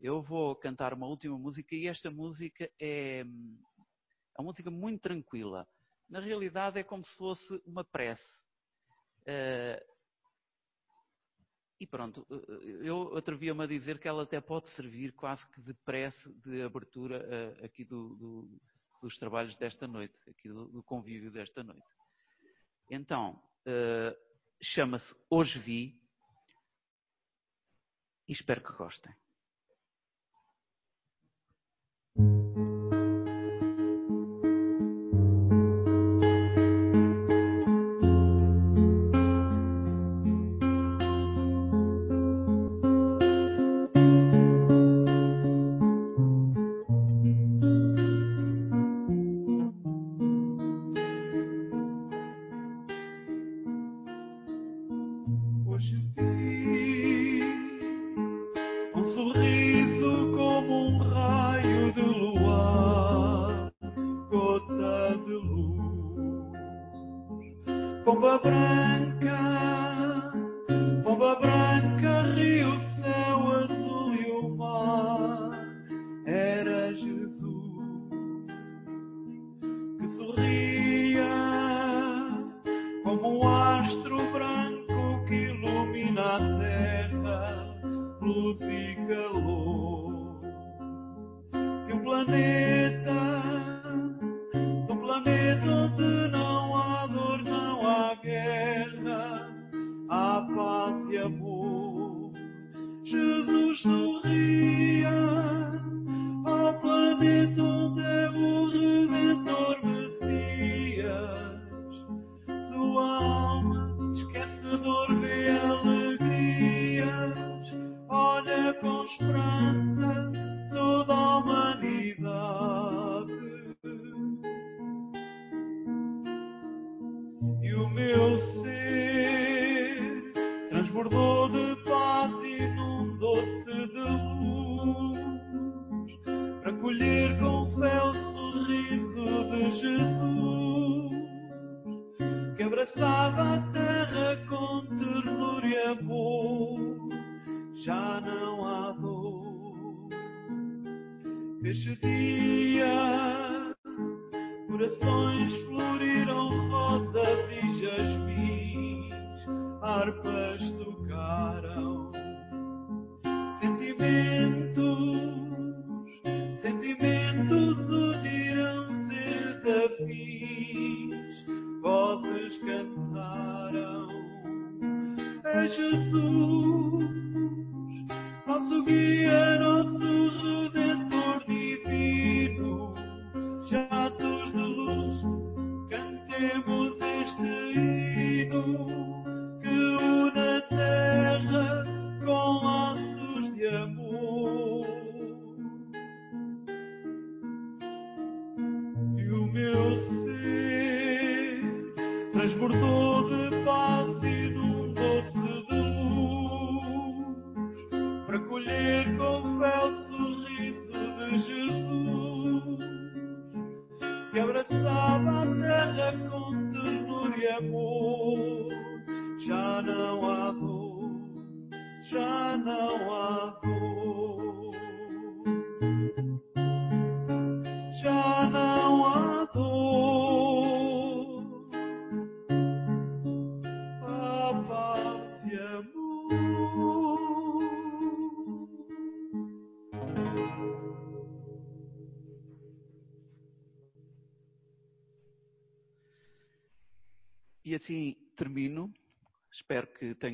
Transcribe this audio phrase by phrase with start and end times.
[0.00, 5.66] eu vou cantar uma última música e esta música é, é uma música muito tranquila.
[6.08, 8.22] Na realidade é como se fosse uma prece.
[9.22, 9.98] Uh,
[11.80, 12.26] e pronto,
[12.82, 17.24] eu atrevia-me a dizer que ela até pode servir quase que de prece de abertura
[17.24, 18.60] uh, aqui do, do,
[19.02, 21.86] dos trabalhos desta noite, aqui do, do convívio desta noite.
[22.90, 24.16] Então, uh,
[24.62, 26.00] chama-se Hoje Vi
[28.26, 29.14] e espero que gostem.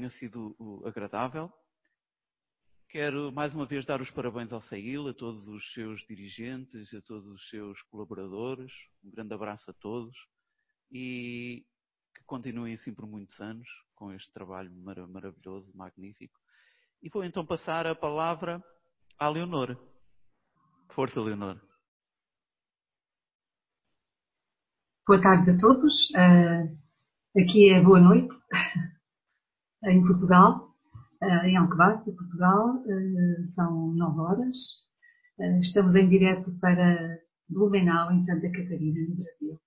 [0.04, 0.54] Tenha sido
[0.84, 1.50] agradável.
[2.88, 7.00] Quero mais uma vez dar os parabéns ao CEIL, a todos os seus dirigentes, a
[7.00, 8.72] todos os seus colaboradores.
[9.02, 10.14] Um grande abraço a todos
[10.90, 11.64] e
[12.14, 14.70] que continuem assim por muitos anos com este trabalho
[15.08, 16.38] maravilhoso, magnífico.
[17.02, 18.62] E vou então passar a palavra
[19.18, 19.76] à Leonor.
[20.92, 21.60] Força, Leonor.
[25.06, 26.10] Boa tarde a todos.
[26.10, 26.84] Uh,
[27.36, 28.32] Aqui é boa noite,
[29.86, 30.74] em Portugal,
[31.22, 34.56] eh, em Alcobaça, Portugal, eh, são nove horas.
[35.38, 39.60] Eh, estamos em direto para Blumenau, em Santa Catarina, no Brasil.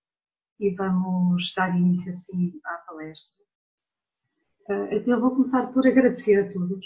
[0.59, 3.45] E vamos dar início assim à palestra.
[5.05, 6.85] Eu vou começar por agradecer a todos,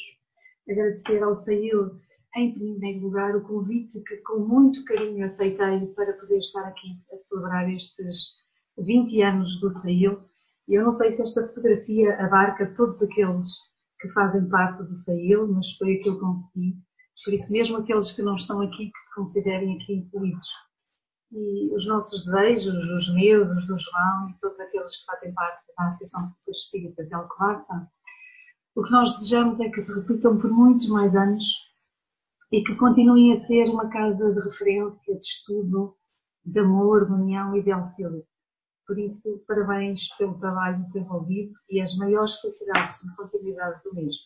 [0.69, 1.99] agradecer ao Sail
[2.35, 7.17] em primeiro lugar, o convite que com muito carinho aceitei para poder estar aqui a
[7.27, 8.37] celebrar estes
[8.77, 10.21] 20 anos do SAIL.
[10.67, 13.47] Eu não sei se esta fotografia abarca todos aqueles
[13.99, 16.75] que fazem parte do SAIL, mas foi aquilo que eu consegui.
[17.23, 20.45] Por isso, mesmo aqueles que não estão aqui, que se considerem aqui incluídos.
[21.31, 25.63] E os nossos desejos, os meus, os do João e todos aqueles que fazem parte
[25.77, 27.91] da Associação de Cultura Espírita de Alcobaça,
[28.75, 31.43] o que nós desejamos é que se repitam por muitos mais anos
[32.51, 35.95] e que continuem a ser uma casa de referência, de estudo,
[36.43, 38.25] de amor, de união e de auxílio.
[38.91, 44.19] Por isso, parabéns pelo trabalho desenvolvido e as maiores felicidades na continuidade do mesmo.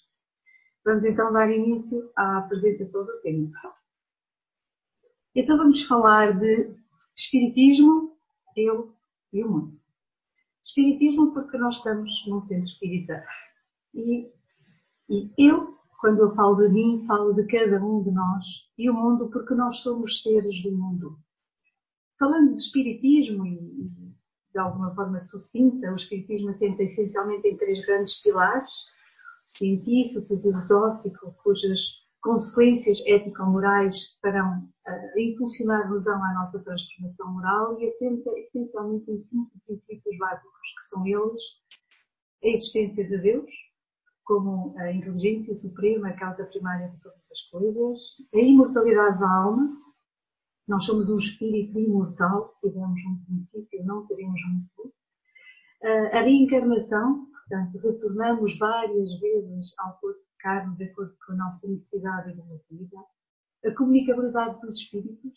[0.84, 3.52] Vamos então dar início à apresentação do tema.
[5.36, 6.76] Então vamos falar de
[7.16, 8.18] Espiritismo,
[8.58, 8.92] eu
[9.32, 9.80] e o mundo.
[10.64, 13.24] Espiritismo porque nós estamos num centro espírita.
[13.94, 14.32] E,
[15.08, 18.44] e eu, quando eu falo de mim, falo de cada um de nós
[18.80, 21.20] e o mundo porque nós somos seres do mundo.
[22.18, 24.05] Falando de Espiritismo e,
[24.56, 28.70] de alguma forma sucinta, o Espiritismo assenta essencialmente em três grandes pilares,
[29.48, 31.78] científico, filosófico, cujas
[32.22, 40.18] consequências ético-morais farão uh, impulsionar-nos à nossa transformação moral e assenta essencialmente em cinco princípios
[40.18, 41.42] básicos, que são eles
[42.42, 43.52] a existência de Deus,
[44.24, 48.00] como a inteligência suprema, a causa primária de todas as coisas,
[48.34, 49.70] a imortalidade da alma,
[50.68, 54.94] nós somos um espírito imortal, se tivermos um princípio, não teremos um futuro,
[56.14, 61.68] a reencarnação, portanto, retornamos várias vezes ao corpo de carne de acordo com a nossa
[61.68, 63.06] necessidade evolutiva,
[63.64, 65.34] a comunicabilidade dos espíritos,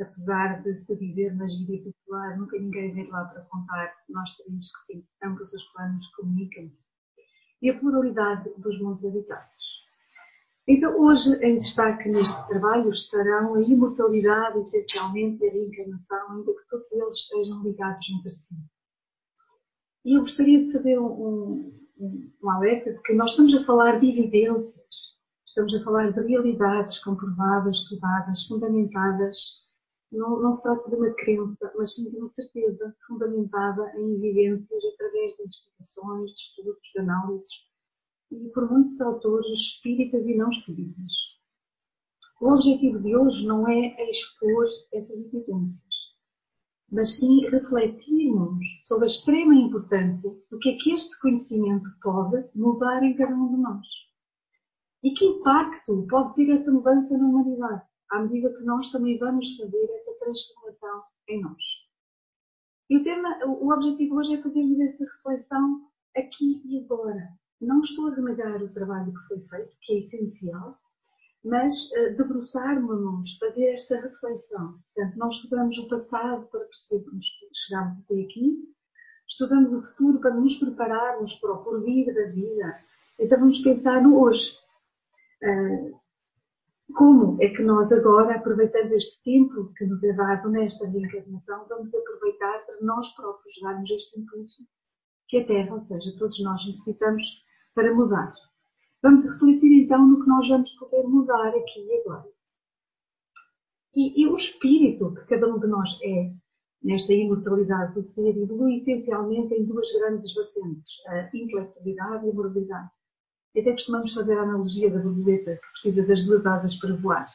[0.00, 4.70] apesar de se dizer na gíria popular, nunca ninguém veio lá para contar, nós sabemos
[4.86, 6.78] que sim, ambos os planos comunicam-se.
[7.60, 9.87] E a pluralidade dos mundos habitados.
[10.70, 16.92] Então, hoje, em destaque neste trabalho, estarão a imortalidade, essencialmente, a reencarnação, ainda que todos
[16.92, 18.54] eles estejam ligados entre si.
[20.04, 23.98] E eu gostaria de fazer um, um, um alerta de que nós estamos a falar
[23.98, 24.94] de evidências,
[25.46, 29.38] estamos a falar de realidades comprovadas, estudadas, fundamentadas.
[30.12, 34.84] Não, não se trata de uma crença, mas sim de uma certeza fundamentada em evidências
[34.92, 37.67] através de investigações, de estudos, de análises
[38.30, 41.12] e por muitos autores espíritas e não espíritas.
[42.40, 45.94] O objetivo de hoje não é expor essas evidências,
[46.90, 53.02] mas sim refletirmos sobre a extrema importância do que é que este conhecimento pode mudar
[53.02, 53.86] em cada um de nós.
[55.02, 59.56] E que impacto pode ter essa mudança na humanidade, à medida que nós também vamos
[59.56, 61.62] fazer essa transformação em nós.
[62.90, 68.08] E o tema, o objetivo hoje é fazermos essa reflexão aqui e agora, não estou
[68.08, 70.78] a renegar o trabalho que foi feito, que é essencial,
[71.44, 74.78] mas uh, debruçarmos-nos, fazer esta reflexão.
[74.94, 77.20] Portanto, nós estudamos o passado para perceber como
[77.54, 78.74] chegámos até aqui,
[79.28, 82.80] estudamos o futuro para nos prepararmos para o porvir da vida.
[83.18, 84.50] Então vamos pensar no hoje.
[85.42, 85.98] Uh,
[86.94, 91.94] como é que nós agora, aproveitando este tempo que nos é dado nesta reencarnação, vamos
[91.94, 94.66] aproveitar para nós próprios darmos este impulso
[95.28, 97.22] que a Terra, ou seja, todos nós necessitamos
[97.78, 98.32] para mudar.
[99.00, 102.24] Vamos refletir então no que nós vamos poder mudar aqui e agora.
[103.94, 106.32] E, e o espírito que cada um de nós é,
[106.82, 112.90] nesta imortalidade do ser, evolui essencialmente em duas grandes vertentes, a intelectualidade e a moralidade.
[113.56, 117.26] Até costumamos fazer a analogia da borboleta que precisa das duas asas para voar.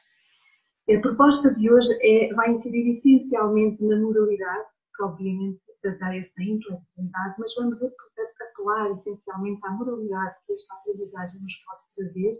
[0.89, 7.35] A proposta de hoje é, vai incidir essencialmente na moralidade, que obviamente baseia-se na intelectualidade,
[7.37, 12.33] mas vamos apelar essencialmente à moralidade que esta aprendizagem nos pode trazer,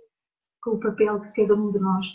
[0.61, 2.05] com o papel que cada um de nós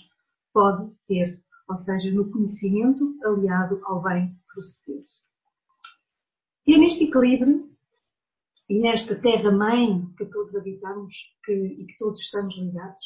[0.53, 5.03] pode ter, ou seja, no conhecimento aliado ao bem proceder.
[6.67, 7.69] E é neste equilíbrio
[8.69, 13.05] e nesta terra-mãe que todos habitamos que, e que todos estamos ligados,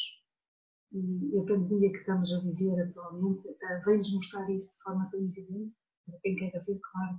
[0.93, 5.21] e a pandemia que estamos a viver atualmente uh, vem-nos mostrar isso de forma tão
[5.21, 5.75] evidente,
[6.05, 7.19] para quem quer ver, claro,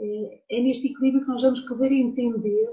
[0.00, 2.68] é, é neste equilíbrio que nós vamos poder entender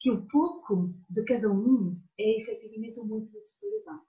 [0.00, 4.06] que o pouco de cada um é efetivamente o muito da totalidade.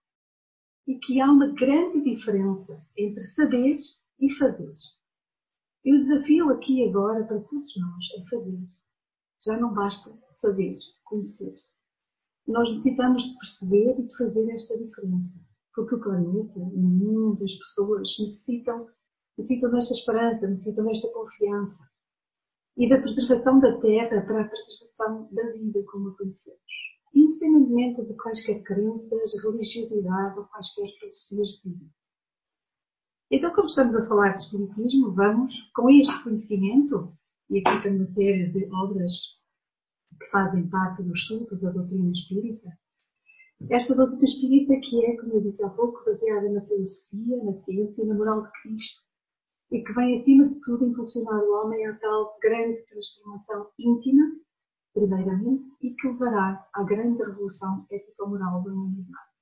[0.88, 3.78] E que há uma grande diferença entre saber
[4.20, 4.74] e fazer.
[5.86, 8.66] E o desafio aqui agora para todos nós é fazer.
[9.46, 11.54] Já não basta saber, conhecer.
[12.48, 15.40] Nós necessitamos de perceber e de fazer esta diferença.
[15.76, 18.88] Porque o planeta, o mundo, as pessoas necessitam,
[19.38, 21.93] necessitam desta esperança, necessitam desta confiança
[22.78, 26.60] e da preservação da terra para a preservação da vida como a conhecemos.
[27.14, 31.92] independentemente de quaisquer crenças, religiosidade ou quaisquer filosofias de vida.
[33.30, 37.14] Então, como estamos a falar de Espiritismo, vamos, com este conhecimento,
[37.50, 39.14] e aqui tem uma série de obras
[40.20, 42.70] que fazem parte do estudo da doutrina espírita,
[43.70, 48.02] esta doutrina espírita que é, como eu disse há pouco, baseada na filosofia, na ciência
[48.02, 49.04] e na moral de Cristo,
[49.74, 54.24] e que vem, acima de tudo, impulsionar o homem a tal grande transformação íntima,
[54.94, 59.34] primeiramente, e que levará à grande revolução ético-moral da humanidade.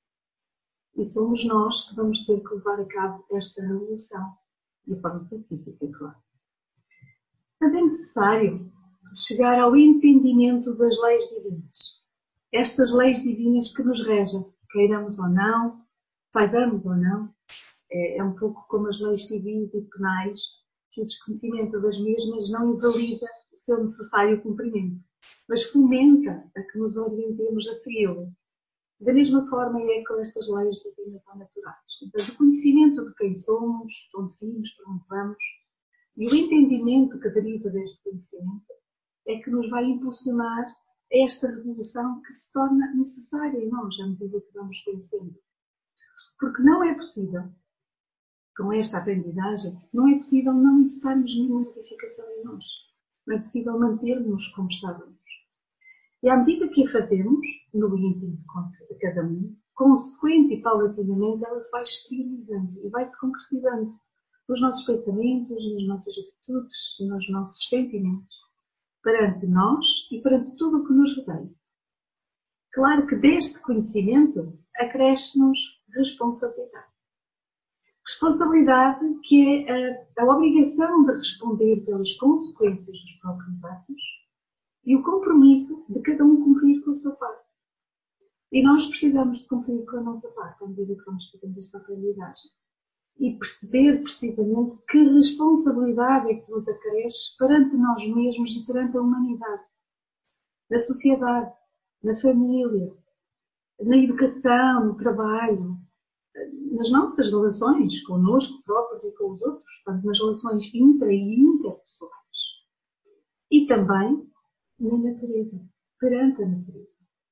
[0.96, 4.34] E somos nós que vamos ter que levar a cabo esta revolução,
[4.88, 6.18] de forma pacífica, claro.
[7.60, 8.72] Mas é necessário
[9.28, 11.78] chegar ao entendimento das leis divinas.
[12.54, 15.82] Estas leis divinas que nos regem, queiramos ou não,
[16.32, 17.34] saibamos ou não,
[17.92, 20.40] é, é um pouco como as leis civis e penais,
[20.92, 25.00] que o desconhecimento das mesmas não invalida o seu necessário cumprimento,
[25.48, 28.32] mas fomenta a que nos orientemos a segui-lo
[29.02, 31.80] da mesma forma é com estas leis divinas ou naturais.
[32.04, 35.44] Então, o conhecimento de quem somos, de onde vimos, para onde vamos,
[36.18, 38.74] e o entendimento que deriva deste conhecimento
[39.28, 40.66] é que nos vai impulsionar
[41.12, 45.36] esta revolução que se torna necessária em nós, à medida que vamos conhecendo.
[46.40, 47.50] Porque não é possível,
[48.58, 52.66] com esta aprendizagem, não é possível não necessitarmos nenhuma modificação em nós.
[53.28, 55.22] Não é possível mantermos como estávamos.
[56.24, 58.38] E à medida que a fazemos, no íntimo
[58.90, 63.96] de cada um, consequente e paulatinamente ela se vai exteriorizando e vai se concretizando
[64.48, 68.36] nos nossos pensamentos, nas nossas atitudes, nos nossos sentimentos,
[69.02, 71.50] perante nós e perante tudo o que nos rodeia.
[72.74, 75.58] Claro que deste conhecimento acresce-nos
[75.96, 76.91] responsabilidade.
[78.08, 84.02] Responsabilidade que é a, a obrigação de responder pelas consequências dos próprios atos
[84.86, 87.42] e o compromisso de cada um cumprir com a sua parte.
[88.52, 91.78] E nós precisamos de cumprir com a nossa parte à medida que vamos fazendo esta
[91.78, 92.52] aprendizagem.
[93.20, 99.02] E perceber precisamente que responsabilidade é que nos acresce perante nós mesmos e perante a
[99.02, 99.64] humanidade,
[100.70, 101.54] na sociedade,
[102.04, 102.94] na família,
[103.80, 105.78] na educação, no trabalho,
[106.72, 112.12] nas nossas relações connosco próprios e com os outros, portanto, nas relações intra e interpessoais.
[113.52, 114.28] E também
[114.80, 115.62] na natureza,
[116.00, 116.88] perante a natureza.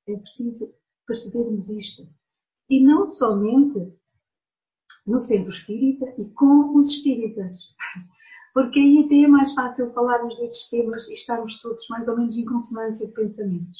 [0.07, 0.73] É preciso
[1.07, 2.03] percebermos isto.
[2.69, 3.93] E não somente
[5.05, 7.55] no centro espírita e com os espíritas.
[8.53, 12.35] Porque aí até é mais fácil falarmos destes temas e estarmos todos mais ou menos
[12.35, 13.79] em consonância de pensamentos.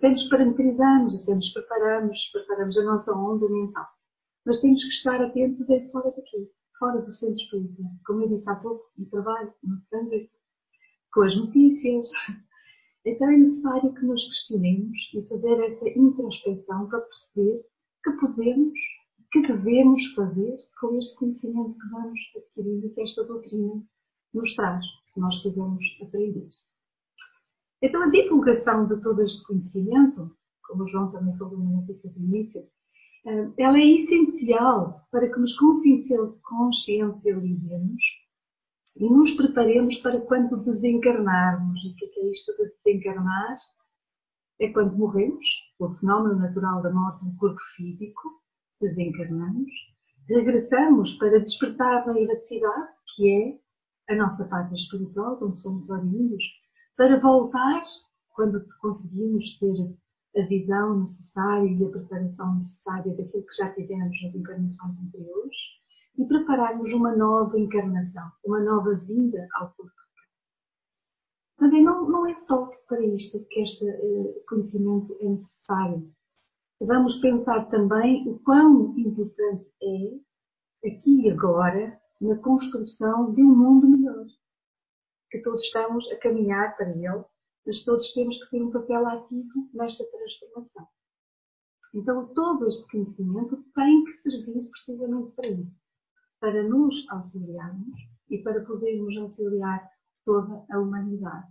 [0.00, 3.86] Temos parametrizamos, temos preparamos, preparamos a nossa onda mental.
[4.44, 7.82] Mas temos que estar atentos é fora daqui, fora do centro espírita.
[8.06, 10.32] Como eu disse há pouco, no trabalho, no trânsito,
[11.12, 12.08] com as notícias.
[13.04, 17.64] Então é necessário que nos questionemos e fazer essa introspecção para perceber
[18.04, 18.78] que podemos,
[19.32, 23.82] que devemos fazer com este conhecimento que vamos adquirindo e que esta doutrina
[24.34, 26.48] nos traz, se nós quisermos aprender.
[27.82, 32.20] Então a divulgação de todo este conhecimento, como o João também falou no notícia do
[32.20, 32.64] início,
[33.24, 35.56] ela é essencial para que nos
[36.42, 38.02] consciencializemos
[38.96, 41.84] e nos preparemos para quando desencarnarmos.
[41.84, 43.56] O que é, é isto de desencarnar?
[44.60, 45.46] É quando morremos,
[45.78, 48.42] o fenómeno natural da morte do corpo físico,
[48.80, 49.70] desencarnamos,
[50.28, 53.58] regressamos para despertar na eletricidade, que
[54.08, 56.44] é a nossa parte espiritual, onde somos oriundos,
[56.96, 57.80] para voltar,
[58.34, 59.74] quando conseguimos ter
[60.36, 65.56] a visão necessária e a preparação necessária daquilo que já tivemos nas encarnações anteriores,
[66.18, 69.92] e prepararmos uma nova encarnação, uma nova vinda ao corpo.
[71.58, 76.10] Mas não, não é só para isto que este uh, conhecimento é necessário.
[76.80, 83.86] Vamos pensar também o quão importante é, aqui e agora, na construção de um mundo
[83.86, 84.26] melhor.
[85.30, 87.24] Que todos estamos a caminhar para ele,
[87.66, 90.88] mas todos temos que ter um papel ativo nesta transformação.
[91.94, 95.82] Então, todo este conhecimento tem que servir precisamente para isso
[96.42, 99.88] para nos auxiliarmos e para podermos auxiliar
[100.24, 101.46] toda a humanidade.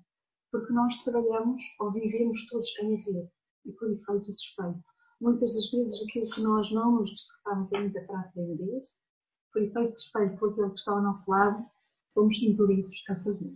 [0.51, 3.31] Porque nós trabalhamos ou vivemos todos em haver
[3.65, 4.83] e por efeito de espelho.
[5.21, 8.81] Muitas das vezes aquilo que nós não nos despertamos ainda para aprender,
[9.53, 11.65] por efeito espelho por aquilo que está ao nosso lado,
[12.09, 13.55] somos induzidos a fazer.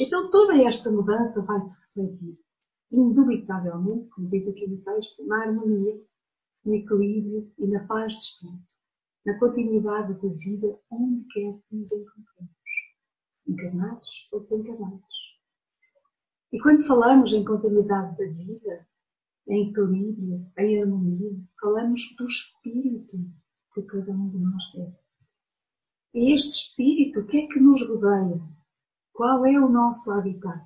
[0.00, 2.38] Então toda esta mudança vai se refletir,
[2.90, 6.00] indubitavelmente, como diz aqui no texto, na harmonia,
[6.64, 8.80] no equilíbrio e na paz de espírito
[9.24, 12.56] na continuidade da vida onde quer que nos encontremos,
[13.46, 15.04] encarnados ou desencarnados.
[16.52, 18.86] E quando falamos em continuidade da vida,
[19.48, 21.32] em equilíbrio, em harmonia.
[21.60, 23.16] Falamos do espírito
[23.74, 24.92] que cada um de nós é.
[26.14, 28.40] E este espírito, o que é que nos rodeia?
[29.12, 30.64] Qual é o nosso habitat?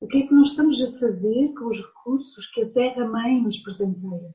[0.00, 3.58] O que é que nós estamos a fazer com os recursos que a Terra-mãe nos
[3.62, 4.34] presenteia?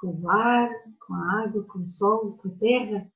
[0.00, 0.70] Com o ar,
[1.06, 3.10] com a água, com o sol, com a terra.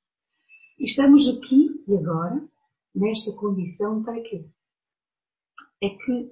[0.79, 2.47] E estamos aqui e agora,
[2.95, 4.47] nesta condição, para quê?
[5.83, 6.31] É que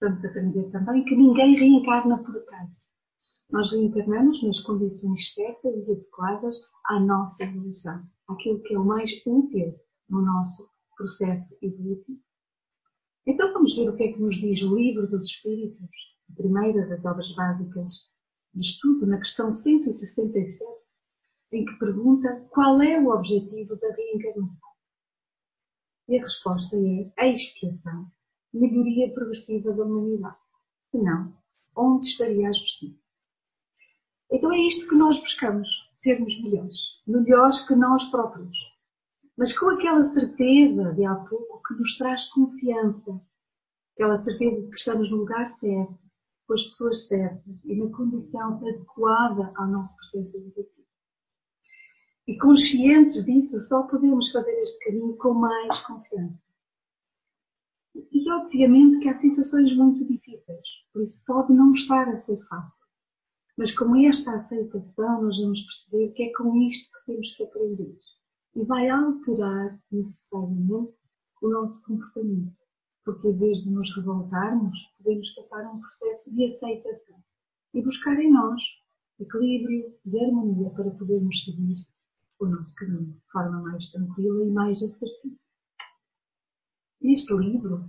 [0.00, 2.74] vamos aprender também que ninguém reencarna por acaso.
[3.50, 6.56] Nós reencarnamos nas condições certas e adequadas
[6.86, 9.74] à nossa evolução, aquilo que é o mais útil
[10.08, 12.20] no nosso processo evolutivo.
[13.26, 15.88] Então vamos ver o que é que nos diz o Livro dos Espíritos,
[16.30, 17.90] a primeira das obras básicas
[18.52, 20.58] de estudo, na questão 167,
[21.52, 24.74] em que pergunta qual é o objetivo da reencarnação.
[26.08, 28.10] E a resposta é a expiação,
[28.52, 30.36] melhoria progressiva da humanidade.
[30.90, 31.34] Senão,
[31.76, 33.02] onde estaria a justiça?
[34.30, 35.68] Então é isto que nós buscamos,
[36.02, 38.73] sermos melhores, melhores que nós próprios
[39.36, 43.20] mas com aquela certeza de há pouco que nos traz confiança,
[43.94, 45.98] aquela certeza de que estamos no lugar certo,
[46.46, 50.84] com as pessoas certas e na condição adequada ao nosso processo educativo.
[52.26, 56.38] E conscientes disso, só podemos fazer este caminho com mais confiança.
[57.94, 62.84] E obviamente que há situações muito difíceis, por isso pode não estar a ser fácil.
[63.56, 67.96] Mas com esta aceitação, nós vamos perceber que é com isto que temos que aprender
[68.56, 70.94] e vai alterar necessariamente
[71.42, 72.52] o nosso comportamento.
[73.04, 77.22] Porque em vez de nos revoltarmos, podemos passar a um processo de aceitação
[77.74, 78.62] e buscar em nós
[79.20, 81.76] equilíbrio e harmonia para podermos seguir
[82.40, 85.36] o nosso caminho de forma mais tranquila e mais assertiva.
[87.00, 87.84] Neste livro,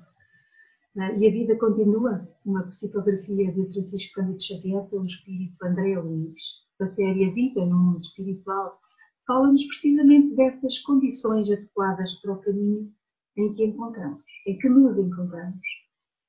[0.97, 6.41] eh, E a Vida Continua, uma psicografia de Francisco Cândido Xavier pelo espírito André Luiz,
[6.79, 8.79] da série A Vida no Mundo Espiritual,
[9.25, 12.91] fala-nos precisamente dessas condições adequadas para o caminho
[13.37, 15.61] em que encontramos, em que nos encontramos.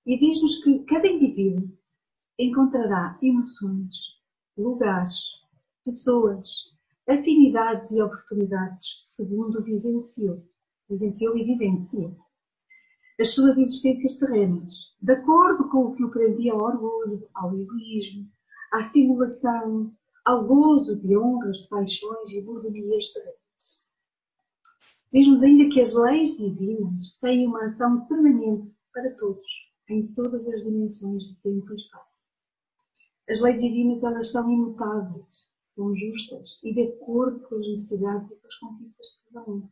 [0.06, 1.68] E diz-nos que cada indivíduo
[2.38, 3.94] encontrará emoções,
[4.56, 5.12] lugares,
[5.84, 6.46] pessoas,
[7.08, 8.84] afinidades e oportunidades
[9.16, 10.42] segundo vivenciou,
[10.88, 12.14] vivenciou e vivencia
[13.18, 18.28] as suas existências terrenas, de acordo com o que o prendia ao orgulho, ao egoísmo,
[18.72, 19.90] à simulação,
[20.26, 23.36] ao gozo de honras, paixões e mordomias terrenas.
[25.12, 29.46] Diz-nos ainda que as leis divinas têm uma ação permanente para todos,
[29.88, 32.24] em todas as dimensões de tempo e espaço.
[33.30, 38.34] As leis divinas elas são imutáveis, são justas e de acordo com as necessidades e
[38.34, 39.68] com as conquistas de cada um.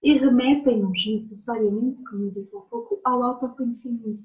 [0.00, 4.22] E remetem-nos necessariamente, como eu disse há pouco, ao autoconhecimento,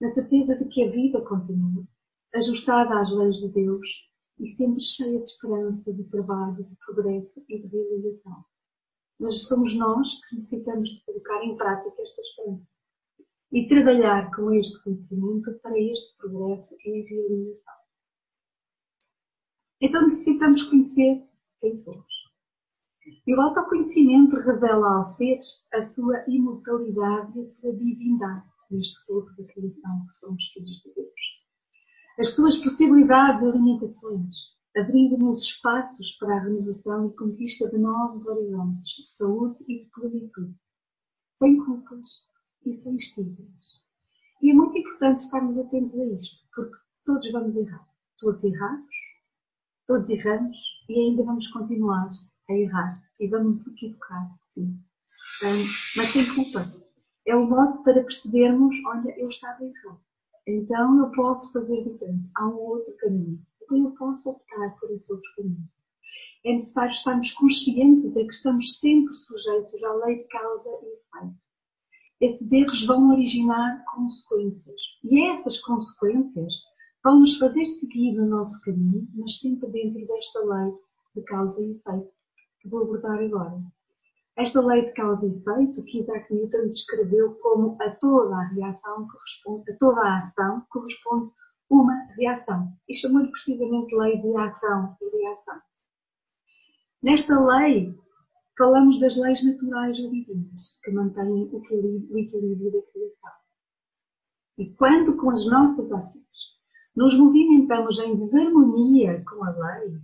[0.00, 1.84] na certeza de que a vida continua,
[2.32, 4.09] ajustada às leis de Deus
[4.40, 8.44] e sempre cheia de esperança, de trabalho, de progresso e de realização.
[9.18, 12.66] Mas somos nós que necessitamos de colocar em prática esta esperança
[13.52, 17.74] e trabalhar com este conhecimento para este progresso e realização.
[19.82, 21.22] Então necessitamos conhecer
[21.60, 22.20] quem somos.
[23.26, 25.38] E o autoconhecimento revela ao ser
[25.74, 30.94] a sua imortalidade e a sua divindade, neste todo da criação que somos filhos de
[30.94, 31.39] Deus
[32.20, 34.36] as suas possibilidades e limitações,
[34.76, 40.54] abrindo-nos espaços para a renovação e conquista de novos horizontes de saúde e de plenitude,
[41.38, 42.06] sem culpas
[42.66, 43.80] e sem estigmas.
[44.42, 47.88] E é muito importante estarmos atentos a isto, porque todos vamos errar.
[48.18, 48.94] Todos erramos,
[49.86, 50.56] todos erramos
[50.90, 52.10] e ainda vamos continuar
[52.50, 54.78] a errar e vamos equivocar, sim.
[55.42, 55.64] Um,
[55.96, 56.70] mas sem culpa.
[57.26, 60.09] É o modo para percebermos, olha, eu estava errado.
[60.46, 62.28] Então eu posso fazer diferente.
[62.36, 63.40] Há um outro caminho.
[63.62, 65.68] Então eu posso optar por esse outro caminho.
[66.44, 71.36] É necessário estarmos conscientes de que estamos sempre sujeitos à lei de causa e efeito.
[72.20, 74.80] Esses erros vão originar consequências.
[75.04, 76.52] E essas consequências
[77.04, 80.72] vão nos fazer seguir o nosso caminho, mas sempre dentro desta lei
[81.14, 82.10] de causa e efeito
[82.60, 83.60] que vou abordar agora.
[84.40, 89.06] Esta lei de causa e efeito que Isaac Newton descreveu como a toda a reação
[89.06, 91.30] corresponde, a toda a ação corresponde
[91.68, 92.72] uma reação.
[92.88, 95.60] E chamou-lhe precisamente lei de ação e reação.
[97.02, 97.94] Nesta lei,
[98.56, 103.32] falamos das leis naturais ou divinas, que mantêm o equilíbrio, o equilíbrio da criação.
[104.56, 106.24] E quando com as nossas ações
[106.96, 110.00] nos movimentamos em desarmonia com a lei,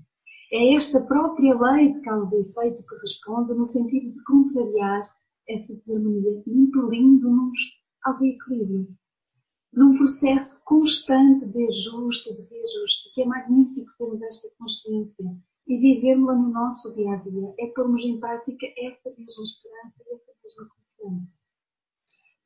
[0.53, 5.03] é esta própria lei de causa e efeito que responde no sentido de contrariar
[5.49, 7.59] essa desarmonia, impelindo-nos
[8.05, 8.87] ao reequilíbrio.
[9.73, 15.25] num processo constante de ajuste, de reajuste, que é magnífico termos esta consciência
[15.67, 17.55] e vivermos-la no nosso dia a dia.
[17.59, 21.33] É pormos em prática essa mesma esperança e essa mesma confiança.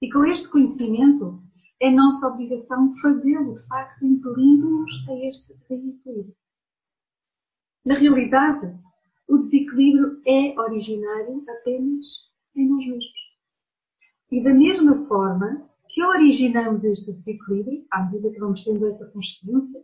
[0.03, 1.41] E com este conhecimento,
[1.81, 6.35] é nossa obrigação fazê-lo, de facto, impelindo-nos a este reequilíbrio.
[7.91, 8.73] Na realidade,
[9.29, 12.07] o desequilíbrio é originário apenas
[12.55, 13.05] em nós mesmos.
[14.31, 19.83] E da mesma forma que originamos este desequilíbrio, à medida que vamos tendo essa consciência,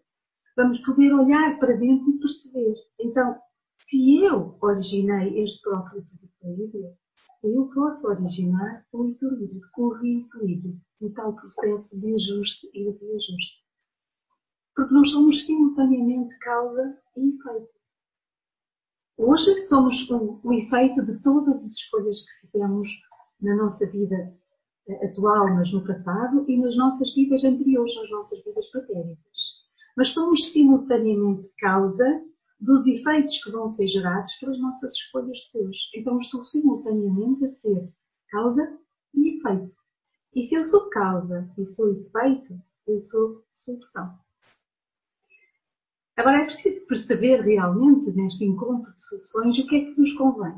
[0.57, 2.75] vamos poder olhar para dentro e perceber.
[3.01, 3.41] Então,
[3.89, 6.93] se eu originei este próprio desequilíbrio,
[7.43, 13.65] eu posso originar o equilíbrio, o reequilíbrio, um tal processo de ajuste e de reajuste.
[14.77, 17.86] Porque nós somos simultaneamente causa e efeito.
[19.19, 22.87] Hoje somos o, o efeito de todas as escolhas que fizemos
[23.41, 24.15] na nossa vida
[24.87, 29.39] eh, atual, mas no passado, e nas nossas vidas anteriores, nas nossas vidas pretéritas.
[29.97, 32.23] Mas somos simultaneamente causa
[32.61, 35.81] dos efeitos que vão ser gerados pelas nossas escolhas de hoje.
[35.95, 37.89] Então estou simultaneamente a ser
[38.31, 38.79] causa
[39.15, 39.77] e efeito.
[40.35, 42.55] E se eu sou causa e sou efeito,
[42.87, 44.26] eu sou solução.
[46.17, 50.55] Agora é preciso perceber realmente, neste encontro de soluções, o que é que nos convém.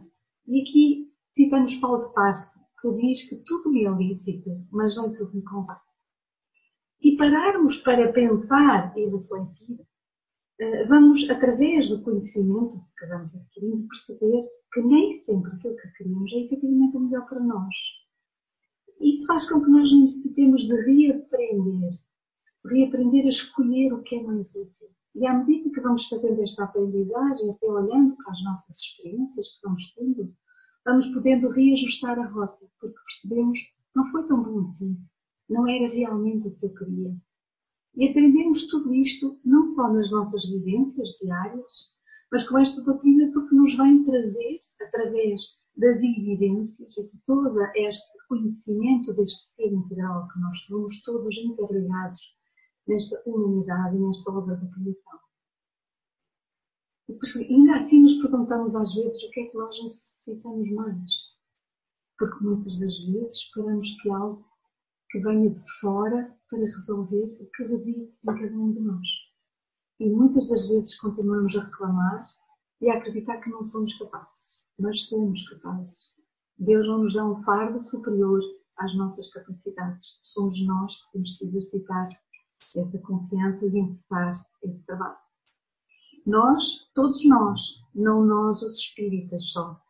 [0.47, 5.13] E aqui citamos Paulo de Tarso, que diz que tudo me é lícito, mas não
[5.13, 5.77] tudo me convém.
[7.03, 9.81] E pararmos para pensar e refletir,
[10.61, 14.41] eh, vamos, através do conhecimento que vamos adquirindo, perceber
[14.73, 17.75] que nem sempre aquilo que queremos é efetivamente o melhor para nós.
[19.01, 21.91] Isso faz com que nós necessitemos de reaprender,
[22.65, 24.98] reaprender a escolher o que é mais útil.
[25.19, 29.67] E à medida que vamos fazendo esta aprendizagem, até olhando para as nossas experiências que
[29.67, 30.33] vamos tendo,
[30.87, 33.59] vamos podendo reajustar a rota, porque percebemos
[33.97, 34.97] não foi tão bom assim,
[35.51, 37.17] não era realmente o que eu queria.
[37.97, 41.73] E aprendemos tudo isto não só nas nossas vivências diárias,
[42.31, 45.41] mas com esta doutrina porque nos vem trazer, através
[45.77, 52.38] das evidências e de todo este conhecimento deste ser integral que nós somos todos interligados
[52.89, 55.21] nesta humanidade e nesta obra da criação.
[57.09, 61.11] E ainda assim nos perguntamos às vezes o que é que nós necessitamos mais.
[62.19, 64.45] Porque muitas das vezes esperamos que algo
[65.11, 69.07] que venha de fora para resolver o que reside em cada um de nós.
[70.01, 72.23] E muitas das vezes continuamos a reclamar
[72.81, 74.29] e a acreditar que não somos capazes.
[74.79, 75.97] Mas somos capazes.
[76.59, 78.41] Deus não nos dá um fardo superior
[78.77, 80.19] às nossas capacidades.
[80.23, 82.09] Somos nós que temos que exercitar
[82.77, 85.17] essa confiança e empezar esse trabalho.
[86.27, 86.63] Nós,
[86.95, 87.61] todos nós,
[87.95, 89.81] não nós os espíritas só,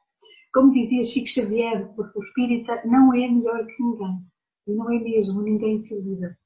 [0.52, 4.18] como dizia Chico Xavier, porque o espírita não é melhor que ninguém.
[4.66, 6.37] E não é mesmo, ninguém se ilida.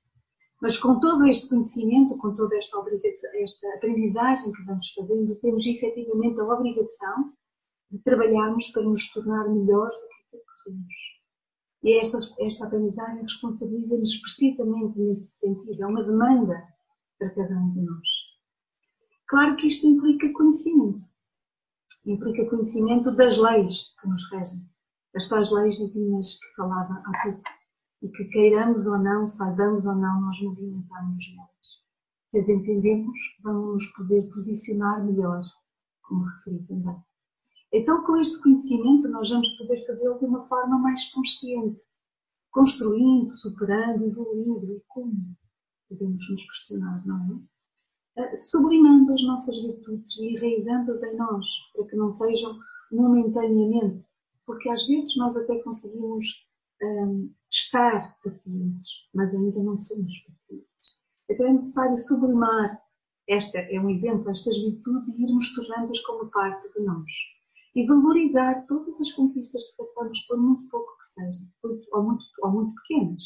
[0.61, 2.79] Mas com todo este conhecimento, com toda esta,
[3.35, 7.33] esta aprendizagem que vamos fazendo, temos efetivamente a obrigação
[7.91, 11.22] de trabalharmos para nos tornar melhores do que que somos.
[11.83, 15.83] E esta, esta aprendizagem responsabiliza-nos precisamente nesse sentido.
[15.83, 16.63] É uma demanda
[17.19, 18.09] para cada um de nós.
[19.29, 21.13] Claro que isto implica conhecimento
[22.05, 24.69] implica conhecimento das leis que nos regem.
[25.15, 27.43] As tais leis divinas que falava há pouco.
[28.03, 31.53] E que queiramos ou não, saibamos ou não, nós movimentamos nelas.
[32.31, 35.43] Se as entendemos, vamos nos poder posicionar melhor,
[36.03, 36.97] como referi também.
[37.73, 41.81] Então, com este conhecimento, nós vamos poder fazê-lo de uma forma mais consciente,
[42.51, 44.73] construindo, superando, evoluindo.
[44.73, 45.35] E como?
[45.89, 47.47] Podemos nos questionar, não
[48.17, 48.23] é?
[48.23, 52.59] Eh, sublimando as nossas virtudes e enraizando-as em nós, para que não sejam
[52.91, 54.05] momentaneamente,
[54.45, 56.27] porque às vezes nós até conseguimos
[56.83, 60.69] um, ehm, estar pacientes, mas ainda não somos pacientes.
[61.31, 62.83] Então é necessário sublimar,
[63.27, 67.11] esta é um exemplo, estas virtudes e irmos tornando-as como parte de nós.
[67.75, 71.49] E valorizar todas as conquistas que passamos, por muito pouco que sejam,
[71.93, 73.23] ou muito, ou muito pequenas.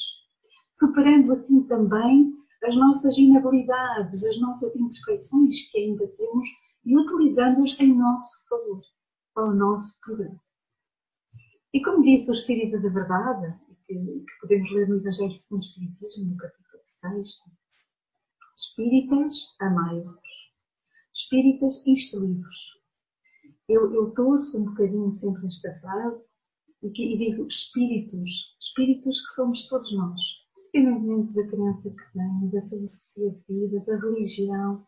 [0.79, 2.33] Superando assim também
[2.65, 6.49] as nossas inabilidades, as nossas imperfeições que ainda temos
[6.85, 8.83] e utilizando-as em nosso favor,
[9.35, 10.41] para o nosso progresso.
[11.75, 16.31] E como disse o Espírito da Verdade, que, que podemos ler no Evangelho segundo Espiritismo,
[16.31, 17.29] no capítulo 6,
[18.57, 20.21] Espíritas, amai-vos.
[21.15, 22.77] Espíritas, instruí-vos.
[23.69, 26.23] Eu, eu torço um bocadinho sempre esta frase
[26.83, 30.21] e, que, e digo espíritos, espíritos que somos todos nós
[30.77, 34.87] independentemente da crença que tem, da filosofia de vida, da religião,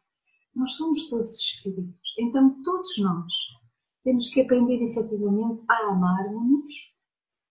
[0.54, 2.14] nós somos todos espíritos.
[2.18, 3.32] Então, todos nós
[4.04, 6.74] temos que aprender efetivamente a amar-nos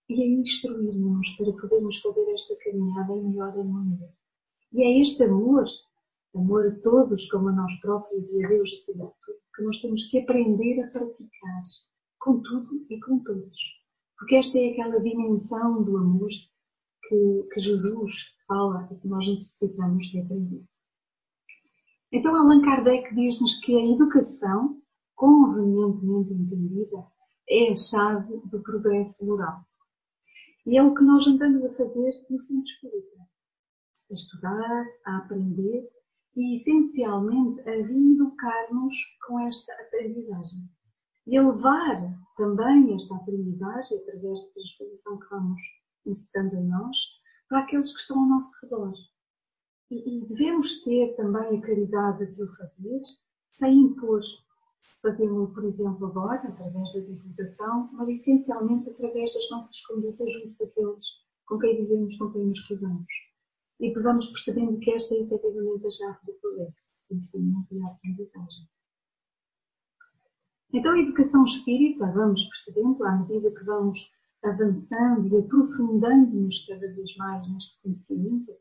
[0.10, 4.10] e a instruir-nos para podermos fazer esta caminhada em melhor harmonia.
[4.74, 5.66] E é este amor,
[6.36, 9.14] amor a todos como a nós próprios e a Deus de tudo,
[9.56, 11.64] que nós temos que aprender a praticar
[12.20, 13.58] com tudo e com todos.
[14.18, 16.30] Porque esta é aquela dimensão do amor
[17.08, 18.14] que, que Jesus
[18.48, 20.64] fala e que nós necessitamos de aprender.
[22.12, 24.82] Então Allan Kardec diz-nos que a educação,
[25.16, 27.06] convenientemente entendida,
[27.50, 29.62] é a chave do progresso moral.
[30.66, 33.18] E é o que nós andamos a fazer no Centro Espírita.
[34.10, 35.88] A estudar, a aprender
[36.38, 38.94] e, essencialmente, a reeducar-nos
[39.26, 40.70] com esta aprendizagem.
[41.26, 41.98] E a levar
[42.38, 45.62] também esta aprendizagem, através da transformação que vamos
[46.06, 46.96] incitando em nós,
[47.50, 48.94] para aqueles que estão ao nosso redor.
[49.90, 53.02] E, e devemos ter também a caridade de o fazer,
[53.54, 54.22] sem impor.
[55.02, 61.04] Fazemos, por exemplo, agora, através da divulgação, mas essencialmente através das nossas condutas junto daqueles
[61.48, 63.27] com quem vivemos, com quem nos cruzamos.
[63.80, 67.82] E que vamos percebendo que esta é efetivamente a chave do progresso, o ensinamento e
[67.82, 68.68] aprendizagem.
[70.74, 74.00] Então, a educação espírita, vamos percebendo, à medida que vamos
[74.44, 78.54] avançando e aprofundando-nos cada vez mais neste conhecimento,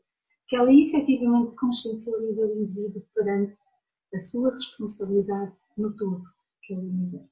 [0.47, 3.57] que ela efetivamente consciencializa o indivíduo perante
[4.13, 6.23] a sua responsabilidade no todo,
[6.63, 7.29] que é o universo.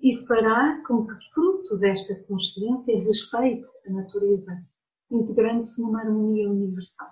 [0.00, 4.66] E fará com que, fruto desta consciência, respeite a natureza,
[5.12, 7.10] integrando-se numa harmonia universal.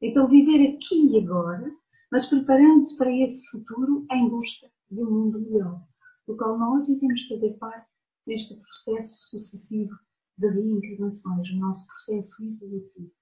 [0.00, 1.70] Então, viver aqui e agora,
[2.10, 5.80] mas preparando-se para esse futuro em busca de um mundo melhor,
[6.26, 7.88] do qual nós iremos fazer parte
[8.26, 9.94] neste processo sucessivo
[10.38, 13.12] de reencarnações, o nosso processo evolutivo.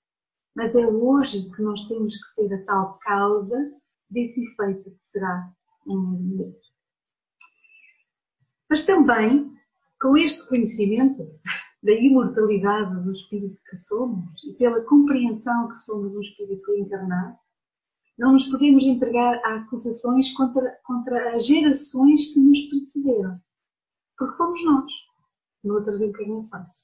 [0.57, 3.73] Mas é hoje que nós temos que ser a tal causa
[4.11, 5.53] desse efeito que será
[5.87, 6.61] um movimento.
[8.69, 9.53] Mas também,
[10.01, 11.23] com este conhecimento
[11.83, 17.37] da imortalidade do espírito que somos e pela compreensão que somos um espírito encarnado,
[18.19, 23.41] não nos podemos entregar a acusações contra, contra as gerações que nos precederam.
[24.19, 24.93] Porque fomos nós,
[25.65, 26.77] noutras encarnações.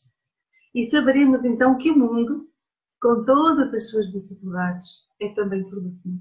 [0.75, 2.47] E saberemos então que o mundo
[3.07, 4.87] com todas as suas dificuldades,
[5.21, 6.21] é também produtivo.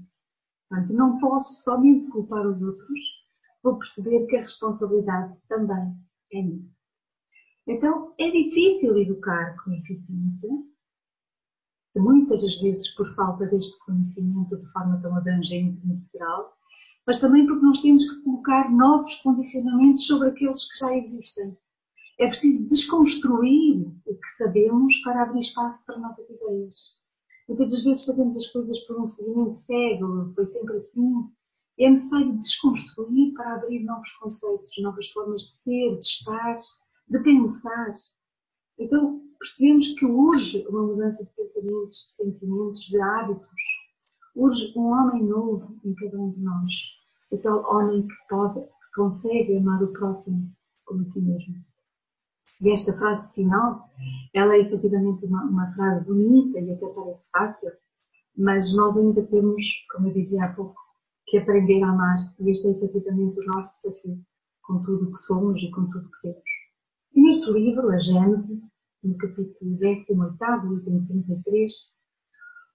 [0.68, 3.00] Portanto, não posso somente culpar os outros,
[3.62, 5.94] vou perceber que a responsabilidade também
[6.32, 6.75] é minha.
[7.66, 10.48] Então, é difícil educar com eficiência,
[11.96, 16.54] muitas das vezes por falta deste conhecimento de forma tão abrangente e integral,
[17.06, 21.56] mas também porque nós temos que colocar novos condicionamentos sobre aqueles que já existem.
[22.18, 26.74] É preciso desconstruir o que sabemos para abrir espaço para novas ideias.
[27.48, 31.12] Muitas das vezes fazemos as coisas por um seguimento cego, foi sempre assim.
[31.78, 36.56] É necessário desconstruir para abrir novos conceitos, novas formas de ser, de estar,
[37.08, 37.94] de pensar.
[38.78, 43.62] Então percebemos que urge uma mudança de pensamentos, de sentimentos, de hábitos.
[44.34, 46.72] Urge um homem novo em cada um de nós.
[47.30, 50.52] O tal homem que pode, que consegue amar o próximo
[50.84, 51.54] como a si mesmo.
[52.60, 53.90] E esta frase final,
[54.34, 57.70] ela é efetivamente uma, uma frase bonita e até parece fácil,
[58.36, 60.80] mas nós ainda temos, como eu dizia há pouco,
[61.26, 62.16] que aprender a amar.
[62.40, 64.18] E este é efetivamente o nosso desafio,
[64.62, 66.55] com tudo o que somos e com tudo o que temos.
[67.16, 68.60] Neste livro, a Gênesis,
[69.02, 71.72] no capítulo 18, item 33,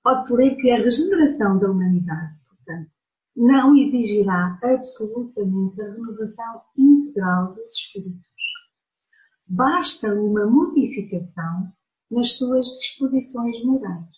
[0.03, 2.89] pode-se ler que a regeneração da humanidade, portanto,
[3.35, 8.41] não exigirá absolutamente a renovação integral dos espíritos
[9.51, 11.73] basta uma modificação
[12.09, 14.15] nas suas disposições morais.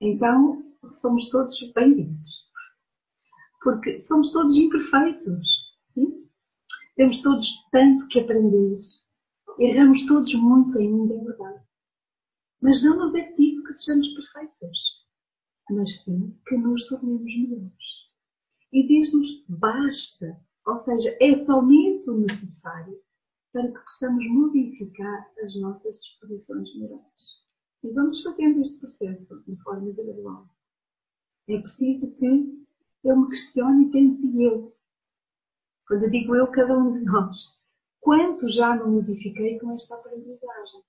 [0.00, 0.62] Então,
[1.00, 2.48] somos todos bem-vindos.
[3.62, 5.48] Porque somos todos imperfeitos.
[5.92, 6.29] Sim?
[7.00, 8.76] Temos todos tanto que aprender.
[9.58, 11.64] Erramos todos muito ainda, é verdade.
[12.60, 14.78] Mas não nos é pedido que sejamos perfeitos,
[15.70, 17.84] mas sim que nos tornemos melhores.
[18.70, 23.00] E diz-nos basta, ou seja, é somente o necessário
[23.50, 27.20] para que possamos modificar as nossas disposições morais.
[27.82, 30.46] E vamos fazendo este processo de forma gradual.
[31.48, 32.66] É preciso que
[33.04, 34.76] eu me questione e pense eu.
[35.90, 37.36] Quando digo eu, cada um de nós.
[37.98, 40.82] Quanto já me modifiquei com esta aprendizagem?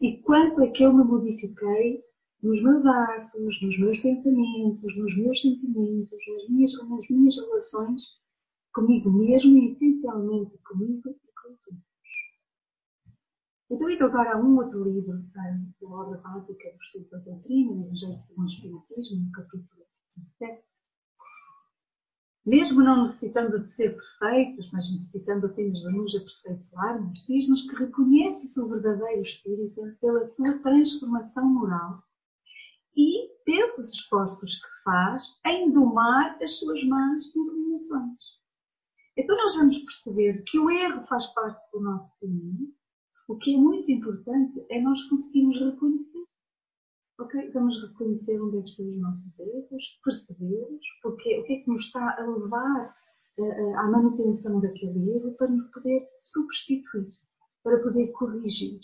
[0.00, 2.02] E quanto é que eu me modifiquei
[2.42, 8.02] nos meus atos, nos meus pensamentos, nos meus sentimentos, nas minhas, nas minhas relações
[8.72, 11.14] comigo mesmo e essencialmente comigo
[13.70, 17.84] então, então agora há um outro livro da obra básica do Estudo da Doutrina, o
[17.84, 19.86] Evangelho segundo o Espiritismo, no capítulo
[20.38, 20.62] 7.
[22.48, 28.58] Mesmo não necessitando de ser perfeitos, mas necessitando apenas de nos aperfeiçoarmos, diz-nos que reconhece-se
[28.58, 32.02] o verdadeiro espírito pela sua transformação moral
[32.96, 38.22] e pelos esforços que faz em domar as suas más inclinações.
[39.14, 42.72] Então nós vamos perceber que o erro faz parte do nosso caminho.
[43.28, 46.24] O que é muito importante é nós conseguirmos reconhecer.
[47.18, 47.50] Ok?
[47.52, 51.70] Vamos reconhecer onde é que estão os nossos erros, percebê-los, porque o que é que
[51.70, 52.96] nos está a levar
[53.38, 57.10] uh, à manutenção daquele erro para nos poder substituir,
[57.64, 58.80] para poder corrigir.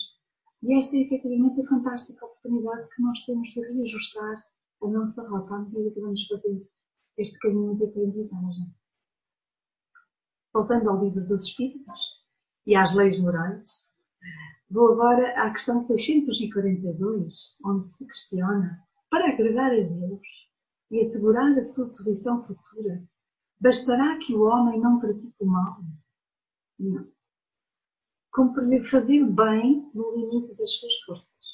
[0.63, 4.35] E esta é efetivamente a fantástica oportunidade que nós temos de reajustar
[4.81, 6.67] a nossa rota à medida que vamos fazer
[7.17, 8.75] este caminho de aprendizagem.
[10.53, 11.99] Voltando ao livro dos Espíritos
[12.65, 13.69] e às leis morais,
[14.75, 17.33] vou agora à questão 642,
[17.65, 20.21] onde se questiona, para agradar a Deus
[20.91, 23.01] e assegurar a sua posição futura,
[23.59, 25.77] bastará que o homem não pratique o mal?
[26.77, 27.15] Não
[28.35, 31.45] cumpre-lhe fazer bem no limite das suas forças,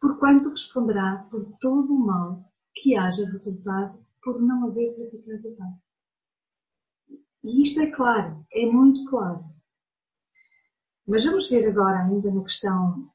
[0.00, 7.18] porquanto responderá por todo o mal que haja resultado por não haver praticado o bem.
[7.44, 9.44] E isto é claro, é muito claro.
[11.06, 13.10] Mas vamos ver agora ainda na questão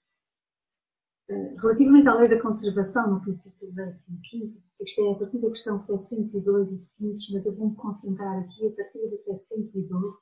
[1.27, 3.73] eh, relativamente à lei da conservação no princípio
[4.29, 8.39] 15, isto é a partir da questão 702 e seguintes, mas eu vou me concentrar
[8.39, 10.17] aqui a partir da 712,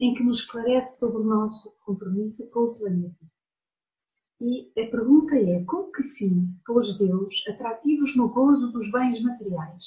[0.00, 3.26] em que nos esclarece sobre o nosso compromisso com o planeta.
[4.40, 9.82] E a pergunta é: com que fim pôs Deus atrativos no gozo dos bens materiais?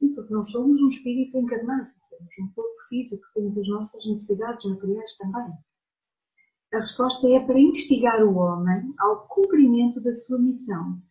[0.00, 4.64] E porque nós somos um espírito encarnado, temos um corpo físico, temos as nossas necessidades
[4.64, 5.52] materiais também.
[6.72, 11.02] A resposta é para instigar o homem ao cumprimento da sua missão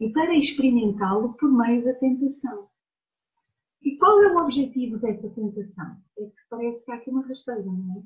[0.00, 2.68] e para experimentá-lo por meio da tentação.
[3.80, 6.02] E qual é o objetivo dessa tentação?
[6.18, 8.02] É que parece que há aqui uma rasteira, não é?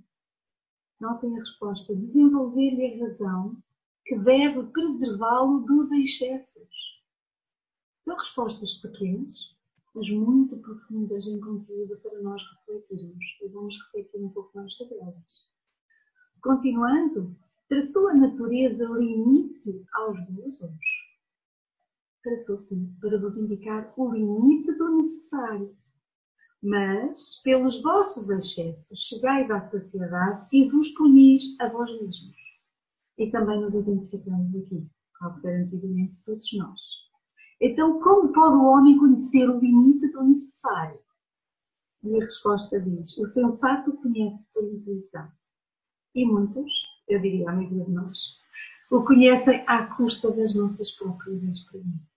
[1.01, 1.97] Notem a resposta.
[1.97, 3.57] Desenvolver-lhe a razão
[4.05, 7.03] que deve preservá-lo dos excessos.
[8.05, 9.33] São respostas pequenas,
[9.95, 13.25] mas muito profundas em conteúdo para nós refletirmos.
[13.43, 15.56] E vamos refletir um pouco mais sobre elas.
[16.43, 17.35] Continuando,
[17.69, 20.97] traçou a natureza limite aos gozos?
[22.27, 25.77] traçou sim para vos indicar o limite do necessário.
[26.61, 32.37] Mas, pelos vossos excessos, chegais à saciedade e vos punis a vós mesmos.
[33.19, 34.85] E também nos identificamos aqui,
[35.21, 36.81] ao ser antigamente todos nós.
[37.61, 40.99] Então, como pode o homem conhecer o limite do necessário?
[42.03, 45.29] E a resposta diz: o sensato conhece por intuição.
[46.17, 46.73] E muitos,
[47.09, 48.19] eu diria a maioria de nós,
[48.91, 52.17] o conhecem à custa das nossas próprias experiências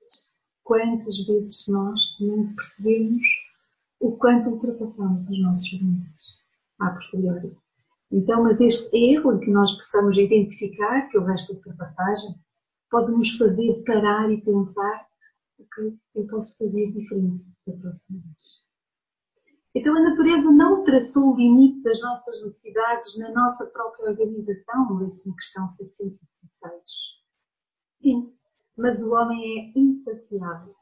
[0.69, 3.23] quantas vezes nós não percebemos
[3.99, 6.23] o quanto ultrapassamos os nossos limites
[6.79, 7.57] a posteriori.
[8.11, 12.35] Então, mas este erro em que nós possamos identificar que houve esta ultrapassagem
[12.91, 15.07] pode nos fazer parar e pensar
[15.57, 18.38] o que eu posso fazer diferente da próxima vez.
[19.75, 25.35] Então a natureza não traçou o limite das nossas necessidades na nossa própria organização, na
[25.35, 26.83] questão 716.
[28.01, 28.33] Sim,
[28.75, 30.75] mas o homem é insaciável.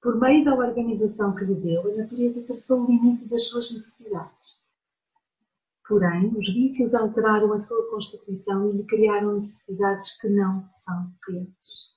[0.00, 4.68] Por meio da organização que lhe deu, a natureza traçou o limite das suas necessidades.
[5.86, 11.88] Porém, os vícios alteraram a sua constituição e lhe criaram necessidades que não são reais.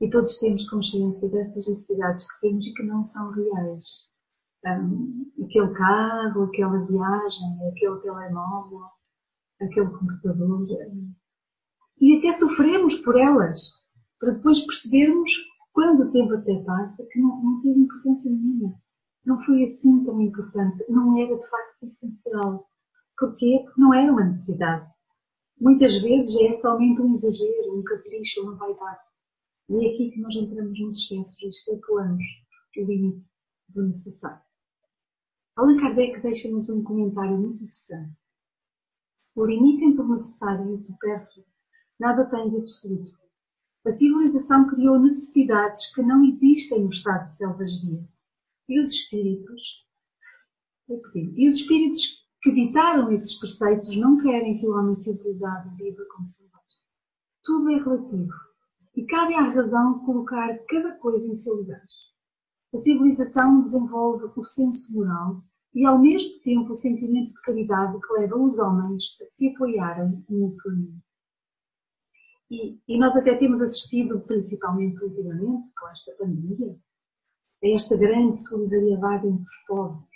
[0.00, 3.84] E todos temos consciência dessas necessidades que temos e que não são reais.
[4.66, 8.80] Um, aquele carro, aquela viagem, aquele telemóvel,
[9.60, 10.66] aquele computador.
[12.00, 13.58] E até sofremos por elas
[14.18, 15.30] para depois percebermos,
[15.72, 18.74] quando o tempo até passa, que não, não teve importância nenhuma.
[19.24, 20.84] Não foi assim tão importante.
[20.88, 22.68] Não era de facto essencial.
[23.16, 23.62] Porquê?
[23.64, 24.90] Porque não era uma necessidade.
[25.60, 29.00] Muitas vezes é somente um exagero, um capricho, uma vaidade.
[29.70, 32.24] E é aqui que nós entramos nos excessos e extrapolamos
[32.76, 33.26] o limite
[33.68, 34.47] do necessário.
[35.58, 38.16] Allan Kardec deixa-nos um comentário muito interessante.
[39.34, 41.44] O limite entre o necessário e o supérfluo
[41.98, 43.18] nada tem de absoluto.
[43.84, 48.08] A civilização criou necessidades que não existem no estado de selvageria.
[48.68, 49.62] E os espíritos,
[50.88, 52.02] e os espíritos
[52.40, 56.82] que ditaram esses preceitos não querem que o homem civilizado viva como selvagem.
[57.42, 58.32] Tudo é relativo.
[58.94, 61.82] E cabe à razão colocar cada coisa em seu lugar.
[62.74, 65.42] A civilização desenvolve o senso moral
[65.74, 70.24] e, ao mesmo tempo, o sentimento de caridade que leva os homens a se apoiarem
[70.28, 71.02] mutuamente.
[72.50, 76.76] E, e nós até temos assistido, principalmente ultimamente, com esta pandemia,
[77.62, 80.08] a esta grande solidariedade entre os povos.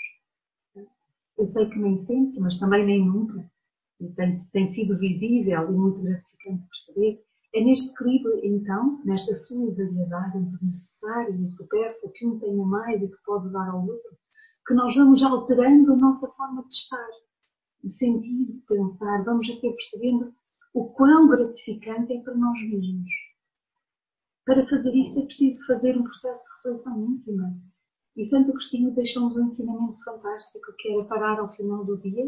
[1.38, 3.50] Eu sei que nem sempre, mas também nem nunca,
[4.16, 7.24] tem, tem sido visível e muito gratificante perceber
[7.54, 12.58] É neste equilíbrio, então, nesta solidariedade entre o necessário e o supérfluo, que um tem
[12.58, 14.16] a mais e que pode dar ao outro,
[14.66, 17.10] que nós vamos alterando a nossa forma de estar,
[17.84, 20.32] de sentir, de pensar, vamos até percebendo
[20.72, 23.10] o quão gratificante é para nós mesmos.
[24.46, 27.54] Para fazer isso é preciso fazer um processo de reflexão íntima.
[28.16, 32.24] E Santo Agostinho deixou-nos um ensinamento fantástico que era parar ao final do dia,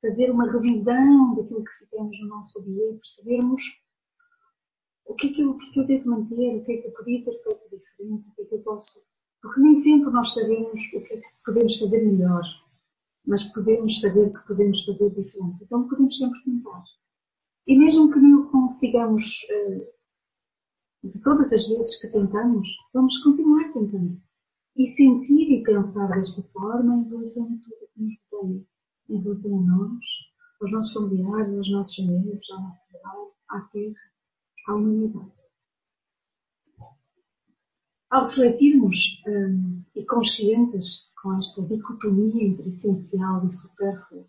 [0.00, 3.62] fazer uma revisão daquilo que fizemos no nosso dia e percebermos
[5.06, 6.76] o que é que eu, o que é que eu devo manter, o que é
[6.82, 9.04] que eu podia ter feito diferente, o que é que eu posso.
[9.40, 12.42] Porque nem sempre nós sabemos o que é que podemos fazer melhor,
[13.26, 15.62] mas podemos saber que podemos fazer diferente.
[15.62, 16.84] Então podemos sempre tentar.
[17.66, 19.92] E mesmo que não consigamos, eh,
[21.04, 24.20] de todas as vezes que tentamos, vamos continuar tentando.
[24.76, 28.66] E sentir e pensar desta forma em relação a tudo que nos rodeia.
[29.08, 30.04] Em relação a nós,
[30.60, 34.15] aos nossos familiares, aos nossos amigos, ao nosso trabalho, à terra,
[34.66, 35.32] à humanidade.
[38.10, 38.96] Ao refletirmos
[39.26, 44.28] hum, e conscientes com esta dicotomia entre essencial e supérfluo,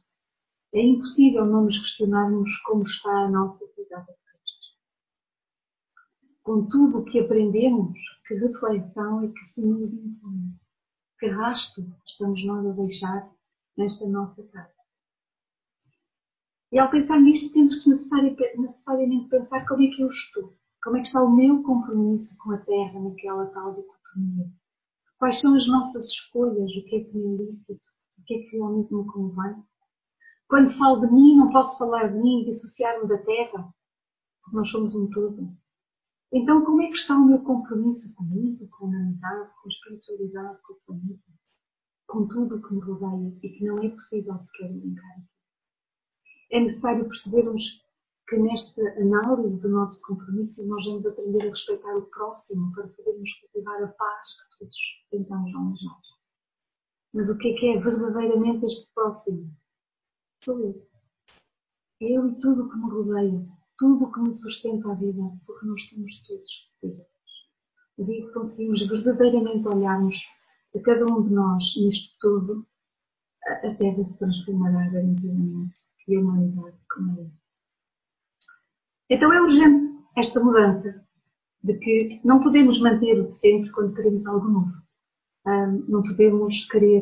[0.73, 4.67] é impossível não nos questionarmos como está a nossa vida de Cristo.
[6.43, 10.59] Com tudo o que aprendemos, que reflexão é que se nos impõe?
[11.19, 13.31] Que rasto estamos nós a deixar
[13.77, 14.76] nesta nossa casa?
[16.69, 20.53] E ao pensar nisto, temos que necessariamente pensar como é que eu estou.
[20.83, 24.51] Como é que está o meu compromisso com a Terra naquela tal dicotomia?
[25.17, 26.69] Quais são as nossas escolhas?
[26.71, 27.87] O que é que me é lícito?
[28.17, 29.63] O que é que realmente me convém?
[30.49, 33.73] Quando falo de mim, não posso falar de mim e dissociar-me da Terra,
[34.43, 35.49] porque nós somos um todo.
[36.33, 40.61] Então, como é que está o meu compromisso comigo, com a humanidade, com a espiritualidade,
[40.63, 41.31] com o planeta,
[42.07, 45.36] com tudo o que me rodeia e que não é possível sequer brincar aqui?
[46.49, 47.63] É necessário percebermos
[48.27, 53.31] que nesta análise do nosso compromisso nós vamos aprender a respeitar o próximo para podermos
[53.39, 54.75] cultivar a paz que todos
[55.09, 56.01] tentamos almejar.
[57.13, 59.49] Mas o que é que é verdadeiramente este próximo?
[60.43, 60.87] Sou eu.
[61.99, 65.65] Eu e tudo o que me rodeia, tudo o que me sustenta a vida, porque
[65.65, 67.07] nós temos todos vidas.
[67.97, 70.15] O dia que conseguimos verdadeiramente olharmos
[70.75, 72.67] a cada um de nós nisto tudo,
[73.47, 77.29] a Terra se transformará garantidamente e a humanidade como é.
[79.09, 79.87] Então é urgente
[80.17, 81.05] esta mudança
[81.63, 84.71] de que não podemos manter o de sempre quando queremos algo novo.
[85.87, 87.01] Não podemos querer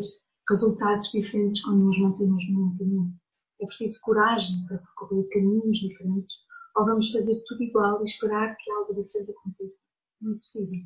[0.49, 3.13] resultados diferentes quando nos mantemos no caminho.
[3.59, 6.35] É preciso coragem para percorrer caminhos diferentes
[6.75, 9.75] ou vamos fazer tudo igual e esperar que algo diferente aconteça.
[10.21, 10.85] Não é possível.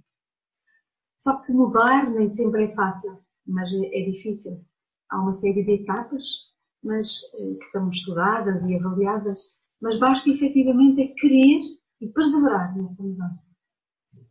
[1.24, 4.64] Só que mudar nem sempre é fácil, mas é, é difícil.
[5.10, 6.24] Há uma série de etapas
[6.84, 9.40] mas, eh, que são estudadas e avaliadas,
[9.82, 11.60] mas basta efetivamente é querer
[12.02, 13.44] e perseverar nessa mudança.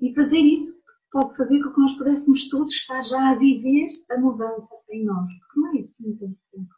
[0.01, 0.79] E fazer isso
[1.11, 5.29] pode fazer com que nós pudéssemos todos estar já a viver a mudança em nós,
[5.41, 6.75] porque não é isso que tanto tempo.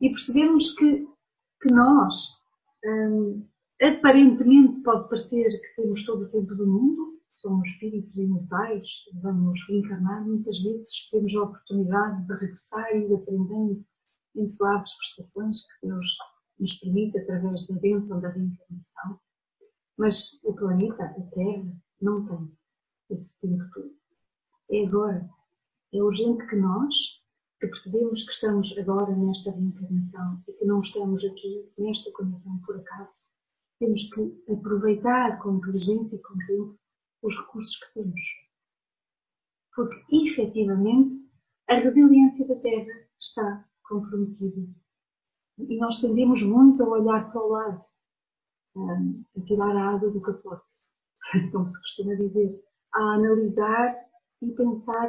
[0.00, 1.06] E percebemos que,
[1.62, 2.14] que nós,
[2.84, 3.46] hum,
[3.80, 8.88] aparentemente pode parecer que temos todo o tempo do mundo, somos espíritos imortais,
[9.22, 13.84] vamos reencarnar, muitas vezes temos a oportunidade de regressar e de aprender
[14.36, 16.06] em suaves prestações que Deus
[16.58, 19.20] nos permite através da bênção da reencarnação,
[19.98, 20.14] mas
[20.44, 22.56] o planeta, a Terra, não tem
[23.10, 23.94] esse tempo todo.
[24.70, 25.28] É agora.
[25.92, 26.94] É urgente que nós,
[27.60, 32.76] que percebemos que estamos agora nesta reencarnação e que não estamos aqui nesta condição por
[32.76, 33.10] acaso,
[33.78, 36.78] temos que aproveitar com inteligência e com tempo
[37.22, 38.20] os recursos que temos.
[39.74, 41.26] Porque, efetivamente,
[41.68, 44.68] a resiliência da Terra está comprometida.
[45.58, 47.84] E nós tendemos muito a olhar para o lado,
[49.36, 50.64] a tirar a água do capote,
[51.52, 52.50] como se costuma dizer,
[52.94, 54.06] a analisar
[54.42, 55.08] e pensar,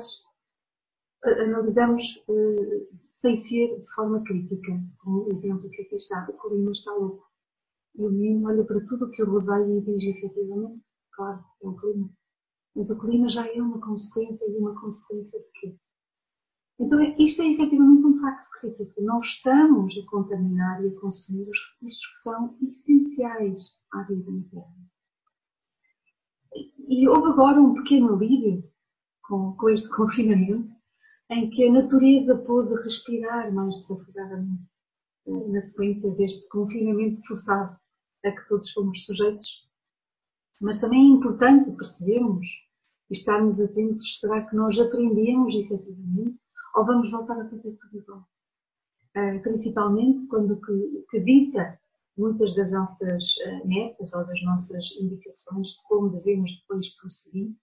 [1.23, 6.71] analisamos uh, sem ser de forma crítica, como o exemplo que aqui está, o clima
[6.71, 7.27] está louco.
[7.95, 11.67] E o menino olha para tudo o que o rodeia e diz efetivamente, claro, é
[11.67, 12.09] o clima.
[12.75, 15.75] Mas o clima já é uma consequência e uma consequência de quê?
[16.79, 19.01] Então, isto é efetivamente um facto crítico.
[19.01, 23.61] Não estamos a contaminar e a consumir os recursos que são essenciais
[23.93, 24.87] à vida na Terra.
[26.87, 28.63] E houve agora um pequeno alívio
[29.23, 30.69] com, com este confinamento,
[31.29, 34.63] em que a natureza pôde respirar mais desafogadamente
[35.27, 37.77] eh, na sequência deste confinamento forçado
[38.23, 39.67] a que todos fomos sujeitos.
[40.61, 42.47] Mas também é importante percebermos
[43.09, 46.39] e estarmos atentos, será que nós aprendemos efetivamente
[46.77, 48.27] ou vamos voltar a fazer tudo igual?
[49.15, 51.79] Uh, principalmente quando que, que dita
[52.17, 53.23] muitas das nossas
[53.65, 57.55] metas ou das nossas indicações de como devemos depois prosseguir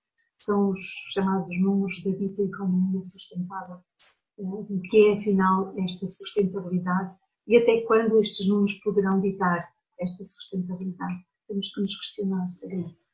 [0.44, 0.80] são os
[1.12, 3.78] chamados números da dita economia sustentável,
[4.36, 11.24] o que é afinal esta sustentabilidade e até quando estes números poderão ditar esta sustentabilidade.
[11.48, 13.04] Temos que nos questionar sobre isso.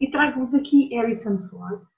[0.00, 1.91] E trago-vos aqui Harrison Ford.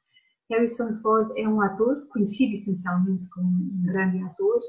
[0.51, 4.61] Harrison Ford é um ator, conhecido essencialmente como um grande ator,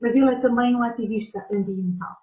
[0.00, 2.16] mas ele é também um ativista ambiental.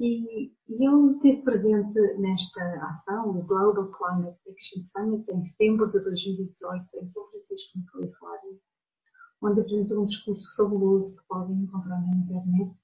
[0.00, 6.84] E, ele esteve presente nesta ação, o Global Climate Action Summit, em setembro de 2018,
[6.96, 8.58] em São Francisco, na Califórnia,
[9.42, 12.74] onde apresentou um discurso fabuloso que podem encontrar na internet.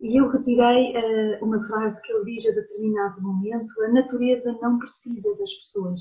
[0.00, 4.78] E eu retirei uh, uma frase que ele diz a determinado momento: a natureza não
[4.78, 6.00] precisa das pessoas,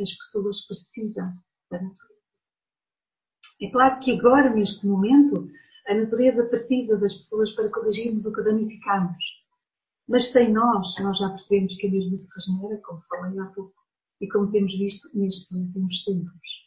[0.00, 1.32] as pessoas precisam.
[3.60, 5.48] É claro que agora, neste momento,
[5.86, 9.42] a natureza precisa das pessoas para corrigirmos o que danificamos
[10.08, 13.72] mas sem nós, nós já percebemos que a mesma se regenera, como falei há pouco,
[14.20, 16.62] e como temos visto nestes últimos tempos.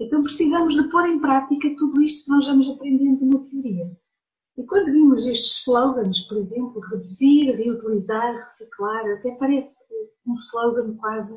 [0.00, 3.96] Então precisamos de pôr em prática tudo isto que nós vamos aprendendo na teoria.
[4.56, 9.70] E quando vimos estes slogans, por exemplo, reduzir, reutilizar, reciclar, até parece
[10.26, 11.32] um slogan quase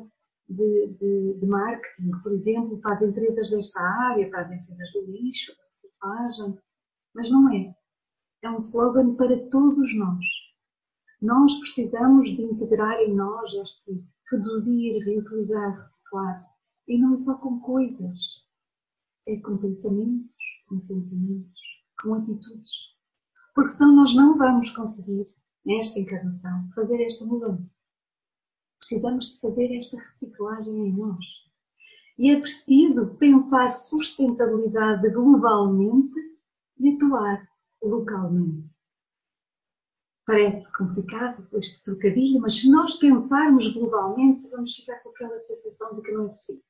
[0.48, 5.64] de, de, de marketing, por exemplo, as empresas desta área, as empresas do lixo, da
[5.82, 6.58] reciclagem,
[7.14, 7.74] mas não é
[8.44, 10.24] é um slogan para todos nós.
[11.22, 16.46] Nós precisamos de integrar em nós este reduzir, reutilizar, reciclar.
[16.86, 18.18] E não é só com coisas,
[19.26, 21.60] é com pensamentos, com sentimentos,
[22.02, 22.70] com atitudes.
[23.54, 25.24] Porque senão nós não vamos conseguir,
[25.64, 27.73] nesta encarnação, fazer esta mudança.
[28.86, 31.24] Precisamos de fazer esta reciclagem em nós.
[32.18, 36.20] E é preciso pensar sustentabilidade globalmente
[36.78, 37.48] e atuar
[37.82, 38.68] localmente.
[40.26, 46.02] Parece complicado este trocadilho, mas se nós pensarmos globalmente, vamos ficar com aquela sensação de
[46.02, 46.62] que não é possível.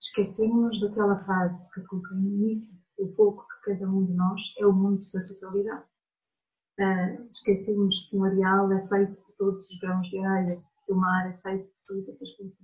[0.00, 4.66] Esquecemos daquela frase que coloquei no início, o pouco que cada um de nós é
[4.66, 5.91] o mundo da totalidade.
[6.78, 10.96] Uh, esquecemos que o areal é feito de todos os grãos de areia, que o
[10.96, 12.56] mar é feito de todas as coisas.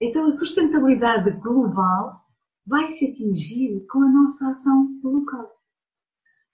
[0.00, 2.22] Então a sustentabilidade global
[2.66, 5.50] vai se atingir com a nossa ação local.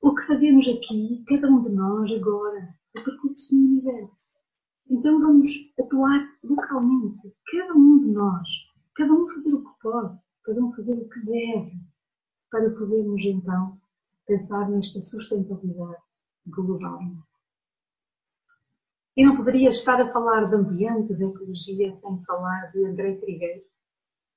[0.01, 4.33] O que fazemos aqui, cada um de nós agora, repercute no universo.
[4.91, 8.49] Então vamos atuar localmente, cada um de nós,
[8.97, 11.73] cada um fazer o que pode, cada um fazer o que deve,
[12.51, 13.81] para podermos então
[14.27, 16.12] pensar nesta sustentabilidade
[16.47, 17.01] global.
[19.17, 23.63] E não poderia estar a falar de ambiente, de ecologia, sem falar de André Trigueiro.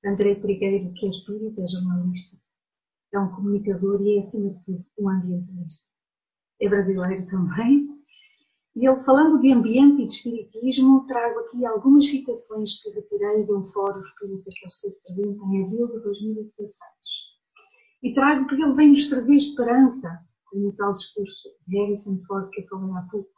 [0.04, 2.36] André Trigueiro, que é espírita, é jornalista,
[3.12, 5.84] é um comunicador e é, acima de tudo, um ambientalista.
[6.60, 7.96] É brasileiro também.
[8.76, 13.52] E ele, falando de ambiente e de espiritismo, trago aqui algumas citações que retirei de
[13.52, 16.72] um fórum espírita que eu estive presente em abril de 2016.
[18.02, 22.50] E trago porque ele vem nos trazer esperança, como o tal discurso de Harrison Ford
[22.50, 23.30] que eu falei há pouco.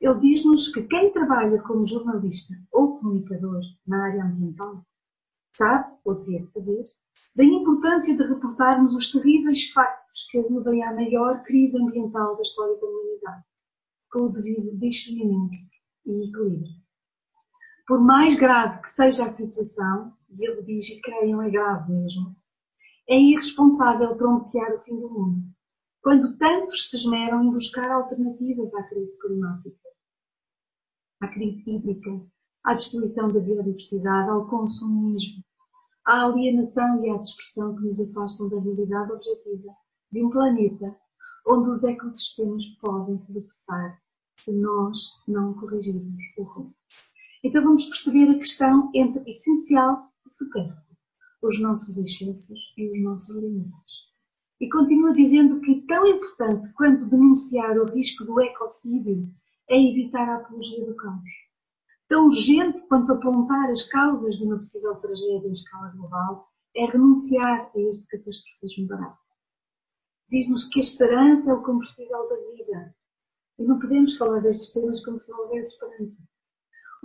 [0.00, 4.84] Ele diz-nos que quem trabalha como jornalista ou comunicador na área ambiental
[5.56, 6.84] sabe, ou devia saber,
[7.36, 12.76] da importância de reportarmos os terríveis factos que aludem à maior crise ambiental da história
[12.80, 13.44] da humanidade,
[14.10, 15.56] com o devido discernimento
[16.06, 16.80] e equilíbrio.
[17.86, 22.36] Por mais grave que seja a situação, e ele diz e creiam é grave mesmo,
[23.08, 25.42] é irresponsável pronunciar o fim do mundo,
[26.02, 29.88] quando tantos se esmeram em buscar alternativas à crise climática,
[31.20, 32.26] à crise hídrica,
[32.64, 35.44] à destruição da biodiversidade, ao consumismo,
[36.06, 39.74] à alienação e à dispersão que nos afastam da realidade objetiva
[40.10, 40.96] de um planeta
[41.46, 44.00] onde os ecossistemas podem tropeçar
[44.38, 44.98] se nós
[45.28, 46.74] não corrigirmos o rumo.
[47.44, 50.96] Então vamos perceber a questão entre essencial e supérfluo,
[51.42, 54.09] os nossos excessos e os nossos limites.
[54.60, 59.28] E continua dizendo que tão importante quanto denunciar o risco do ecocídio
[59.68, 61.50] é evitar a apologia do caos
[62.10, 67.70] tão urgente quanto apontar as causas de uma possível tragédia em escala global é renunciar
[67.72, 69.18] a este catastrofismo barato.
[70.28, 72.94] Diz-nos que a esperança é o combustível da vida.
[73.60, 76.16] E não podemos falar destes temas como se não houvesse esperança.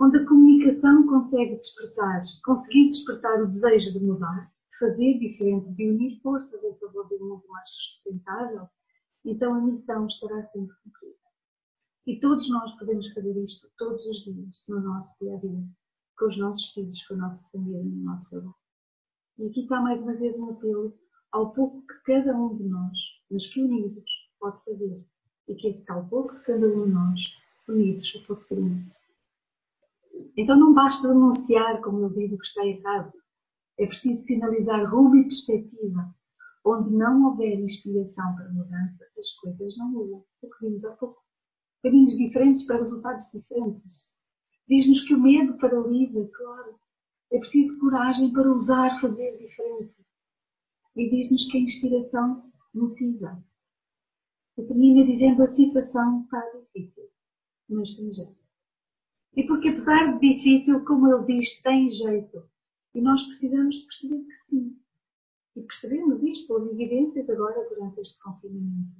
[0.00, 6.20] Onde a comunicação consegue despertar, conseguir despertar o desejo de mudar, fazer diferente, de unir
[6.20, 8.68] forças em favor de um mundo mais sustentável,
[9.24, 11.16] então a missão estará sempre cumprida.
[12.06, 15.64] E todos nós podemos fazer isto todos os dias, no nosso dia a dia,
[16.18, 18.54] com os nossos filhos, com a nossa família, no nosso lar.
[19.38, 20.94] E aqui está mais uma vez um apelo
[21.32, 22.96] ao pouco que cada um de nós,
[23.30, 25.04] mas que unidos, pode fazer
[25.48, 27.20] e que esse tal pouco de cada um de nós,
[27.68, 28.96] unidos, o ser muito.
[30.36, 33.12] Então não basta denunciar, como eu digo, o que está errado.
[33.78, 36.14] É preciso sinalizar rumo e perspectiva.
[36.64, 40.24] Onde não houver inspiração para mudança, as coisas não mudam.
[40.42, 41.22] O que vimos há pouco.
[41.82, 44.10] Caminhos diferentes para resultados diferentes.
[44.68, 46.74] Diz-nos que o medo paralisa, claro.
[47.30, 49.94] É preciso coragem para ousar fazer diferente.
[50.96, 53.44] E diz-nos que a inspiração motiva.
[54.56, 56.40] E termina dizendo a situação está
[56.74, 57.04] difícil,
[57.68, 58.46] mas tem jeito.
[59.36, 62.42] E porque apesar de difícil, como ele diz, tem jeito.
[62.96, 64.76] E nós precisamos perceber que sim.
[65.54, 68.96] E percebemos isto, houve evidências agora durante este confinamento.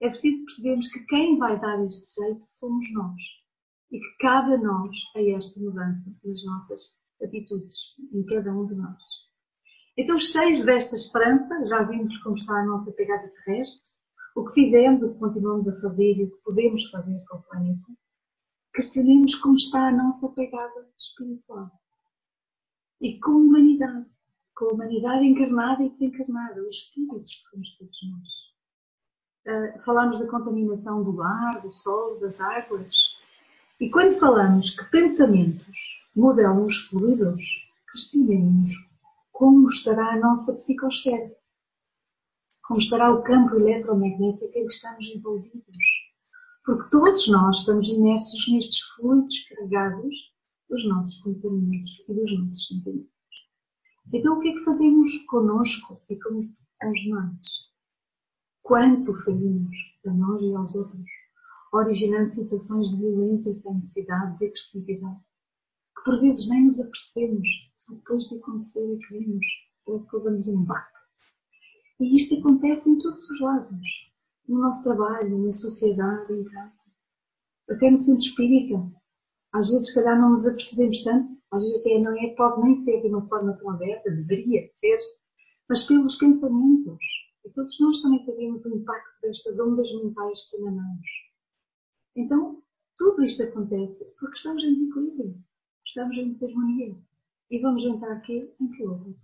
[0.00, 3.20] É preciso percebermos que quem vai dar este jeito somos nós.
[3.90, 6.80] E que cabe a nós a esta mudança nas nossas
[7.20, 7.74] atitudes,
[8.12, 9.02] em cada um de nós.
[9.98, 13.90] Então, cheios desta esperança, já vimos como está a nossa pegada terrestre,
[14.36, 17.42] o que fizemos, o que continuamos a fazer e o que podemos fazer com o
[17.42, 17.92] planeta,
[18.72, 21.79] questionemos como está a nossa pegada espiritual.
[23.00, 24.06] E com a humanidade,
[24.54, 28.40] com a humanidade encarnada e desencarnada, os espíritos que somos todos nós.
[29.46, 32.94] Uh, falamos da contaminação do ar, do sol, das águas.
[33.80, 35.76] E quando falamos que pensamentos
[36.14, 37.42] modelam os fluidos,
[37.90, 38.70] questionemos
[39.32, 41.40] como estará a nossa psicosfera
[42.70, 45.76] como estará o campo eletromagnético em que estamos envolvidos.
[46.64, 50.14] Porque todos nós estamos imersos nestes fluidos carregados
[50.70, 53.10] dos nossos pensamentos e dos nossos sentimentos.
[54.12, 57.46] Então, o que é que fazemos conosco e com os demais?
[58.62, 61.10] Quanto falhamos a nós e aos outros,
[61.72, 65.20] originando situações de violência sem necessidade, de agressividade,
[65.96, 69.46] que por vezes nem nos apercebemos, só depois de acontecer é que vimos,
[69.86, 71.00] ou que levamos um bate
[72.00, 73.86] e isto acontece em todos os lados.
[74.48, 76.72] No nosso trabalho, na sociedade, em casa.
[77.68, 78.99] Até no centro espírita.
[79.52, 81.40] Às vezes, se calhar, não nos apercebemos tanto.
[81.50, 84.98] Às vezes, até não é, pode nem ser de uma forma tão aberta, deveria ser,
[85.68, 86.98] mas pelos pensamentos.
[87.44, 91.06] E todos nós também sabemos o impacto destas ondas mentais que emanamos.
[92.16, 92.62] Então,
[92.96, 95.34] tudo isto acontece porque estamos em desequilíbrio.
[95.86, 96.96] Estamos em desarmonia.
[97.50, 99.16] E vamos entrar aqui em que houve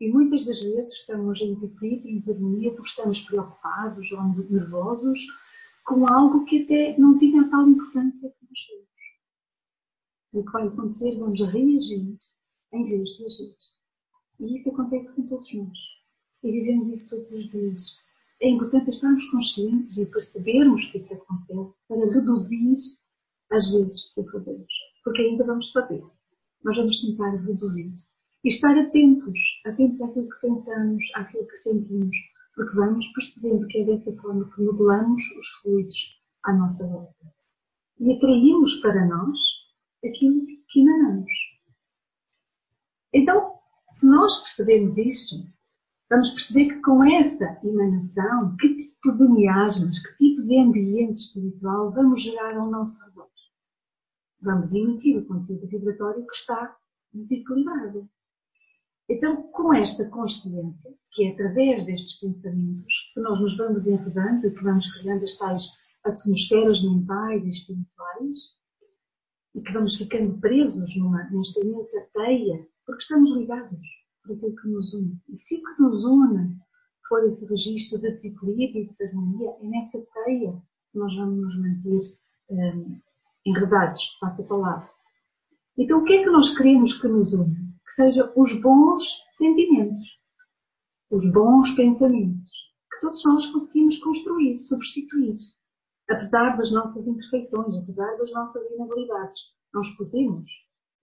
[0.00, 5.18] e muitas das vezes estamos em conflito, em desarmonia, porque estamos preocupados ou nervosos
[5.84, 8.86] com algo que até não tinha tal importância nós temos.
[10.32, 12.18] O que vai acontecer, vamos reagir
[12.72, 13.56] em vez de agir.
[14.40, 15.78] E isso acontece com todos nós.
[16.42, 17.82] E vivemos isso todos os dias.
[18.40, 22.76] É importante estarmos conscientes e percebermos que isso acontece para reduzir
[23.50, 24.72] as vezes que fazemos.
[25.04, 26.02] Porque ainda vamos fazer.
[26.64, 27.94] Nós vamos tentar reduzir
[28.44, 32.16] e estar atentos, atentos àquilo que pensamos, àquilo que sentimos,
[32.54, 37.35] porque vamos percebendo que é dessa forma que modelamos os fluidos à nossa volta.
[37.98, 39.38] E atraímos para nós
[40.04, 41.32] aquilo que emanamos.
[43.12, 43.56] Então,
[43.92, 45.36] se nós percebemos isto,
[46.10, 51.92] vamos perceber que com essa emanação, que tipo de miasmas, que tipo de ambiente espiritual
[51.92, 53.30] vamos gerar ao nosso redor.
[54.42, 56.76] Vamos emitir o conteúdo vibratório que está
[57.12, 58.08] desequilibrado.
[59.08, 64.50] Então, com esta consciência, que é através destes pensamentos que nós nos vamos enredando e
[64.50, 65.62] que vamos criando as tais
[66.06, 68.38] atmosferas mentais e espirituais,
[69.54, 73.80] e que vamos ficando presos numa, nesta imensa teia, porque estamos ligados
[74.22, 75.20] por aquilo que nos une.
[75.28, 76.56] E se o que nos une
[77.08, 80.52] for esse registro de desequilíbrio e de harmonia, é nessa teia
[80.92, 82.00] que nós vamos nos manter
[82.50, 83.00] um,
[83.46, 84.90] enredados, passa a palavra.
[85.78, 87.66] Então, o que é que nós queremos que nos une?
[87.86, 89.04] que sejam os bons
[89.38, 90.02] sentimentos,
[91.10, 92.50] os bons pensamentos,
[92.92, 95.36] que todos nós conseguimos construir, substituir.
[96.08, 99.38] Apesar das nossas imperfeições, apesar das nossas inabilidades,
[99.74, 100.50] nós podemos.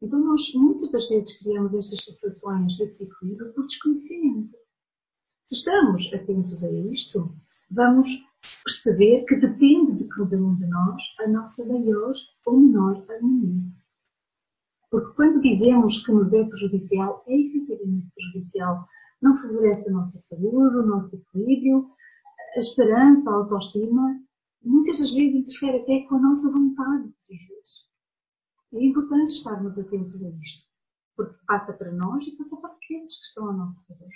[0.02, 4.58] Então nós muitas das vezes criamos estas situações de desequilíbrio por desconhecimento.
[5.46, 7.36] Se estamos atentos a isto,
[7.70, 8.08] vamos
[8.64, 12.14] perceber que depende de cada um de nós a nossa maior
[12.46, 13.72] ou menor harmonia.
[14.90, 18.88] Porque quando dizemos que nos é prejudicial, é efetivamente prejudicial.
[19.22, 21.90] Não favorece a nossa saúde, o nosso equilíbrio,
[22.56, 24.20] a esperança, a autoestima.
[24.64, 27.64] Muitas das vezes interfere até com a nossa vontade de viver.
[28.74, 30.68] É importante estarmos atentos a isto.
[31.16, 34.10] Porque passa para nós e passa para aqueles que estão ao nosso redor.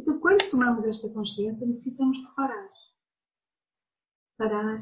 [0.00, 2.68] Então, quando tomamos esta consciência, necessitamos de parar.
[4.38, 4.76] Parar,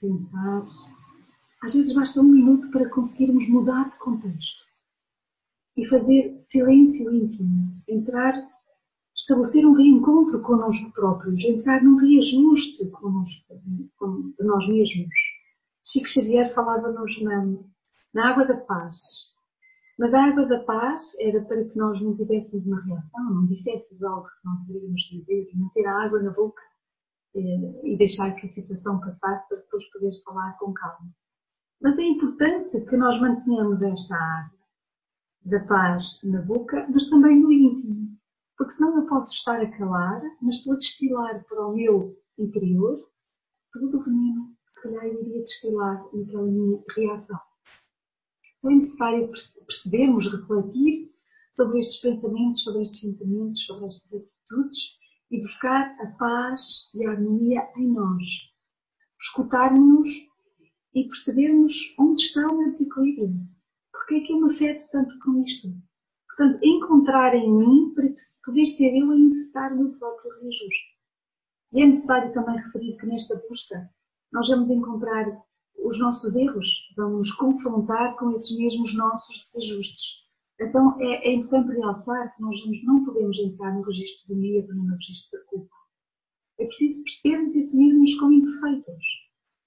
[0.00, 0.62] pensar,
[1.62, 4.64] às vezes basta um minuto para conseguirmos mudar de contexto
[5.76, 8.32] e fazer silêncio íntimo, entrar,
[9.30, 13.54] estabelecer um reencontro connosco próprios, entrar num reajuste connosco,
[13.96, 15.14] com, nós mesmos.
[15.84, 17.46] Chico Xavier falava-nos na,
[18.14, 18.96] na água da paz.
[19.98, 24.02] Mas a água da paz era para que nós não tivéssemos uma reação, não disséssemos
[24.02, 26.62] algo que não deveríamos dizer, meter a água na boca
[27.36, 31.10] eh, e deixar que a situação passasse para depois poder falar com calma.
[31.82, 34.58] Mas é importante que nós mantenhamos esta água
[35.44, 38.09] da paz na boca, mas também no íntimo.
[38.60, 43.08] Porque senão eu posso estar a calar, mas estou a destilar para o meu interior
[43.72, 47.40] todo o veneno que se calhar eu iria destilar naquela minha reação.
[48.58, 49.32] Então é necessário
[49.66, 51.08] percebermos, refletir
[51.54, 54.78] sobre estes pensamentos, sobre estes sentimentos, sobre estas atitudes
[55.30, 56.60] e buscar a paz
[56.92, 58.22] e a harmonia em nós.
[59.22, 60.06] Escutarmos
[60.94, 63.40] e percebermos onde está o meu desequilíbrio.
[63.90, 65.68] Porque é que eu me afeto tanto com isto?
[66.28, 67.94] Portanto, encontrar em mim
[68.44, 70.90] poder ser eu a incitar o meu próprio reajuste.
[71.72, 73.90] E é necessário também referir que nesta busca
[74.32, 75.26] nós vamos encontrar
[75.78, 80.20] os nossos erros, vamos confrontar com esses mesmos nossos desajustes.
[80.60, 84.94] Então é, é importante realçar que nós não podemos entrar no registro do medo no
[84.94, 85.74] registro da culpa.
[86.58, 89.04] É preciso percebermos e assumirmos como imperfeitos.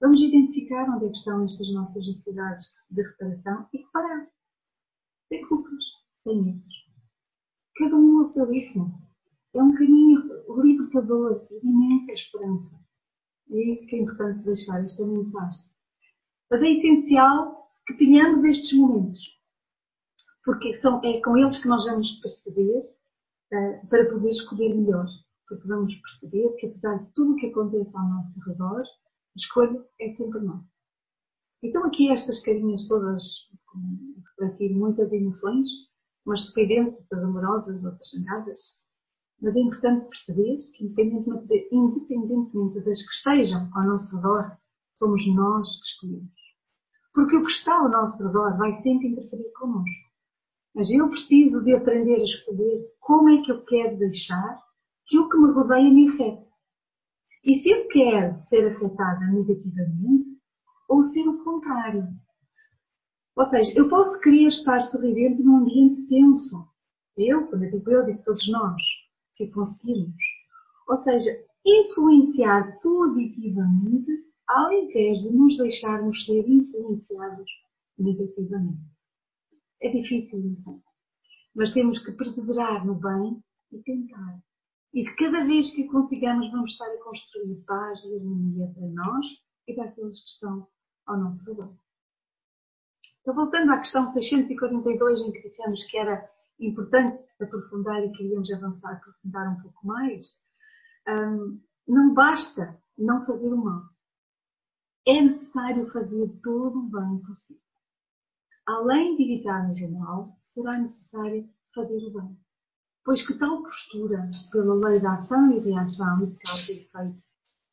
[0.00, 4.28] Vamos identificar onde é que estão estas nossas necessidades de reparação e reparar.
[5.28, 5.84] Sem culpas,
[6.22, 6.83] sem medos.
[7.76, 8.92] Cada um ao seu ritmo.
[9.54, 10.20] É um caminho
[10.62, 12.74] libertador e de imensa esperança.
[13.50, 15.60] É isso que é importante deixar esta mensagem.
[16.50, 19.18] Mas é essencial que tenhamos estes momentos.
[20.44, 25.06] Porque são, é com eles que nós vamos perceber uh, para poder escolher melhor.
[25.48, 29.84] Porque vamos perceber que apesar de tudo o que acontece ao nosso redor, a escolha
[30.00, 30.74] é sempre nossa.
[31.62, 33.22] Então aqui estas carinhas todas
[34.38, 35.68] refletir muitas emoções,
[36.26, 38.58] umas dependentes, outras amorosas, outras sangradas.
[39.40, 44.56] Mas é importante perceber que, independentemente, independentemente das que estejam ao nosso redor,
[44.94, 46.44] somos nós que escolhemos.
[47.12, 50.04] Porque o que está ao nosso redor vai sempre interferir connosco.
[50.74, 54.60] Mas eu preciso de aprender a escolher como é que eu quero deixar
[55.06, 56.44] que o que me rodeia me afete.
[57.44, 60.34] E se eu quero ser afetada negativamente,
[60.88, 62.08] ou ser o contrário,
[63.36, 66.68] ou seja, eu posso querer estar sorridente num ambiente tenso.
[67.16, 68.80] Eu, quando eu digo eu, digo todos nós,
[69.32, 70.22] se conseguirmos.
[70.88, 71.30] Ou seja,
[71.64, 74.10] influenciar positivamente
[74.48, 77.50] ao invés de nos deixarmos ser influenciados
[77.98, 78.82] negativamente.
[79.80, 80.74] É difícil, sei.
[81.54, 84.42] Mas temos que perseverar no bem e tentar.
[84.92, 89.26] E que cada vez que consigamos vamos estar a construir paz e harmonia para nós
[89.66, 90.68] e para aqueles que estão
[91.06, 91.74] ao nosso redor.
[93.24, 98.92] Então, voltando à questão 642, em que dissemos que era importante aprofundar e queríamos avançar,
[98.92, 100.22] aprofundar um pouco mais,
[101.08, 101.58] um,
[101.88, 103.82] não basta não fazer o mal.
[105.06, 107.62] É necessário fazer todo o bem possível.
[108.66, 112.38] Além de evitarmos o mal, será necessário fazer o bem.
[113.06, 117.22] Pois que tal postura, pela lei da ação e reação e de causa e efeito,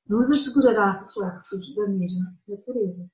[0.08, 3.12] nos assegurará reflexos da mesma natureza.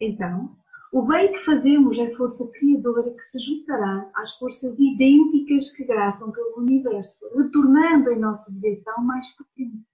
[0.00, 0.63] Então,
[0.94, 6.30] o bem que fazemos é força criadora que se juntará às forças idênticas que graçam
[6.30, 9.84] pelo universo, retornando em nossa direção mais potente,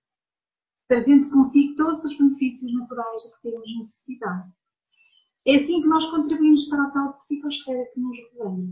[0.87, 4.51] trazendo consigo todos os benefícios naturais de que temos necessidade.
[5.47, 8.69] É assim que nós contribuímos para a tal psicosfera que nos rodeia.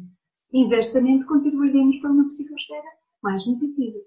[0.53, 2.91] Inversamente, contribuiremos para uma psicosfera
[3.23, 4.01] mais negativa.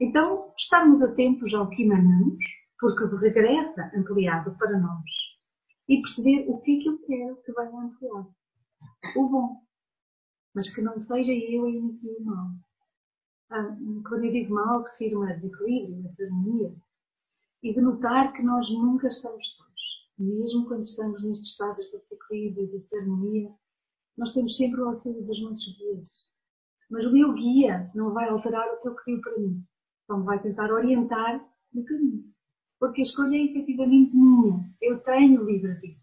[0.00, 2.42] Então, estarmos atentos ao que emanamos,
[2.78, 5.29] porque regressa ampliado para nós
[5.90, 8.28] e perceber o que é que eu quero que venha ampliar.
[9.16, 9.60] O bom.
[10.54, 12.50] Mas que não seja eu a emitir o mal.
[13.50, 13.76] Ah,
[14.08, 16.76] quando eu digo mal, refiro-me a desequilíbrio, a desarmonia.
[17.64, 19.80] E de notar que nós nunca estamos sós.
[20.16, 23.50] Mesmo quando estamos nestes estados de desequilíbrio e de desarmonia,
[24.16, 26.08] nós temos sempre o auxílio dos nossos guias.
[26.88, 29.64] Mas o meu guia não vai alterar o que eu queria para mim.
[30.08, 32.30] Me vai tentar orientar no caminho
[32.80, 34.64] porque a escolha é efetivamente minha.
[34.80, 36.00] Eu tenho livre-arbítrio.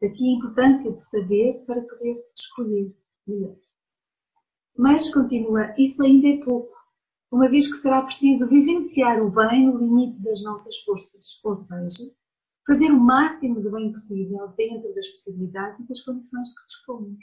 [0.00, 2.94] Daqui a importância de saber para poder escolher
[3.26, 3.56] melhor.
[4.76, 6.72] Mas, continua, isso ainda é pouco,
[7.32, 12.12] uma vez que será preciso vivenciar o bem no limite das nossas forças, ou seja,
[12.64, 17.18] fazer o máximo de bem possível dentro das possibilidades e das condições que dispomos.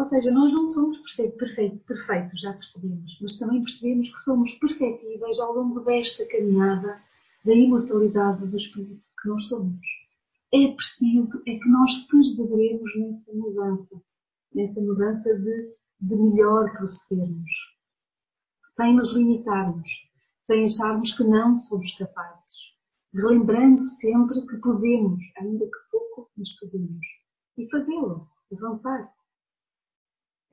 [0.00, 5.52] Ou seja, nós não somos perfeitos, já percebemos, mas também percebemos que somos perfectíveis ao
[5.52, 7.02] longo desta caminhada
[7.44, 9.86] da imortalidade do Espírito que nós somos.
[10.54, 14.02] É preciso é que nós perseveremos nessa mudança,
[14.54, 17.50] nessa mudança de, de melhor procedermos.
[18.76, 19.86] sem nos limitarmos,
[20.46, 22.54] sem acharmos que não somos capazes,
[23.12, 27.06] relembrando sempre que podemos, ainda que pouco, mas podemos,
[27.58, 29.19] e fazê-lo, avançar.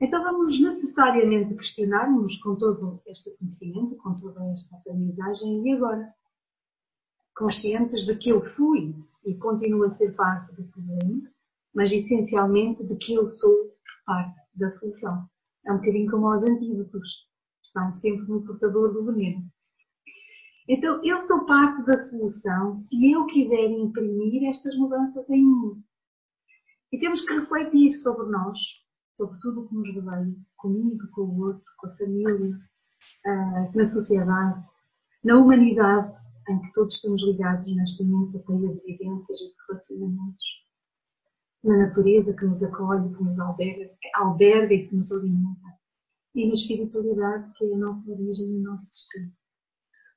[0.00, 6.14] Então vamos necessariamente questionar-nos com todo este conhecimento, com toda esta aprendizagem, e agora?
[7.36, 8.94] Conscientes de que eu fui
[9.24, 11.28] e continuo a ser parte do problema,
[11.74, 13.72] mas essencialmente de que eu sou
[14.06, 15.28] parte da solução.
[15.66, 17.08] É um bocadinho como os antídotos,
[17.62, 19.44] estão sempre no portador do veneno.
[20.68, 25.82] Então, eu sou parte da solução se eu quiser imprimir estas mudanças em mim.
[26.92, 28.58] E temos que refletir sobre nós,
[29.18, 32.56] sobre tudo o que nos rodeia, comigo, com o outro, com a família,
[33.26, 34.64] ah, na sociedade,
[35.24, 36.16] na humanidade,
[36.48, 40.44] em que todos estamos ligados nesta imensa teia de vivências e de relacionamentos,
[41.64, 45.68] na natureza que nos acolhe, que nos alberga, que alberga e que nos alimenta,
[46.36, 49.32] e na espiritualidade que é a nossa origem e o nosso destino.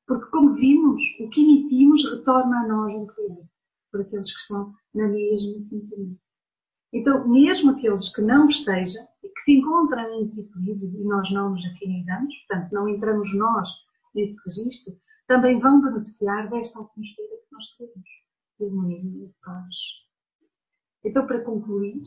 [0.05, 3.49] Porque, como vimos, o que emitimos retorna a nós em cliente,
[3.91, 6.17] por aqueles que estão na mesma sintonia.
[6.93, 11.51] Então, mesmo aqueles que não estejam e que se encontram em desequilíbrio e nós não
[11.51, 13.69] nos afinizamos, portanto, não entramos nós
[14.13, 14.93] nesse registro,
[15.25, 18.09] também vão beneficiar desta atmosfera que nós queremos,
[18.59, 19.75] de harmonia e de paz.
[21.05, 22.01] Então, para concluir,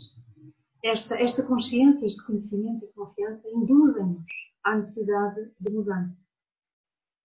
[0.85, 4.26] esta, esta consciência, este conhecimento e confiança induzem-nos
[4.62, 6.14] à necessidade de mudança,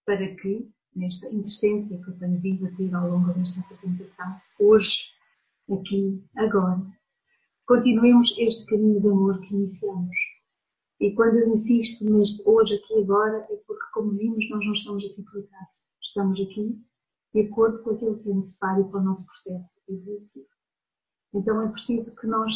[0.05, 4.97] para que, nesta insistência que eu tenho vindo a ter ao longo desta apresentação, hoje,
[5.69, 6.81] aqui, agora,
[7.69, 10.17] continuemos este caminho de amor que iniciamos.
[10.99, 15.05] E quando eu insisto neste hoje, aqui, agora, é porque, como vimos, nós não estamos
[15.05, 15.69] aqui por acaso.
[16.01, 16.83] Estamos aqui
[17.31, 20.47] de acordo com aquilo que é necessário para o nosso processo evolutivo.
[21.31, 22.51] Então é preciso que nós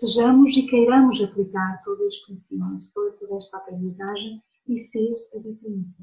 [0.00, 5.94] sejamos e queiramos aplicar todo este conhecimento, toda esta aprendizagem e ser a diferença.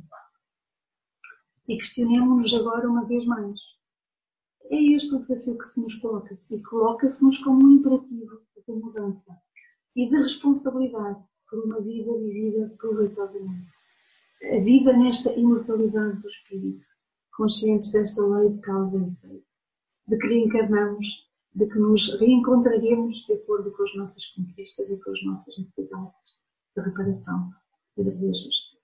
[1.68, 3.60] E questionemos-nos agora uma vez mais.
[4.72, 9.38] É este o desafio que se nos coloca e coloca-se-nos como um imperativo de mudança
[9.96, 13.70] e de responsabilidade por uma vida vivida proveitosamente.
[14.44, 16.86] A vida nesta imortalidade do espírito,
[17.36, 19.46] conscientes desta lei de causa e efeito,
[20.08, 25.12] de que reencarnamos de que nos reencontraremos de acordo com as nossas conquistas e com
[25.12, 26.40] as nossas necessidades
[26.76, 27.52] de reparação
[27.98, 28.76] e de reajuste.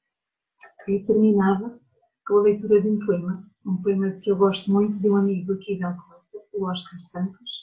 [0.88, 1.78] E terminava
[2.26, 5.54] com a leitura de um poema, um poema que eu gosto muito de um amigo
[5.54, 6.22] aqui da Alcobaça,
[6.54, 7.61] o Oscar Santos,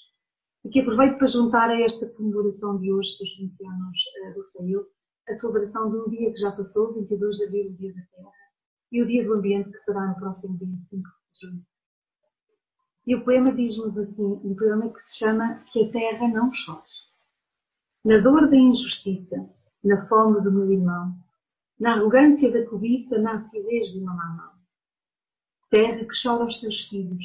[0.69, 4.43] e que aproveito para juntar a esta comemoração de hoje, dos 20 anos uh, do
[4.43, 4.87] Sail,
[5.27, 8.33] a celebração de um dia que já passou, 22 de abril, o Dia da Terra,
[8.93, 11.67] e o Dia do Ambiente, que será no próximo dia 5 de junho.
[13.07, 16.83] E o poema diz-nos assim, um poema que se chama Que a terra não chore.
[18.05, 19.49] Na dor da injustiça,
[19.83, 21.15] na fome do meu irmão,
[21.81, 24.53] na arrogância da cobiça, na acidez de uma má mão.
[25.71, 27.25] Terra que chora os seus filhos,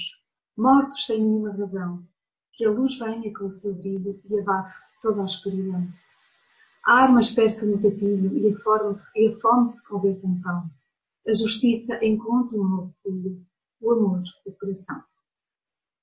[0.56, 2.08] mortos sem nenhuma razão,
[2.54, 5.88] que a luz venha com o seu brilho e abafe toda a escuridão.
[6.86, 10.70] A arma esperta no gatilho e a, forma, e a fome se converte em pão.
[11.28, 13.42] A justiça encontra um novo filho,
[13.82, 15.04] o amor, o coração.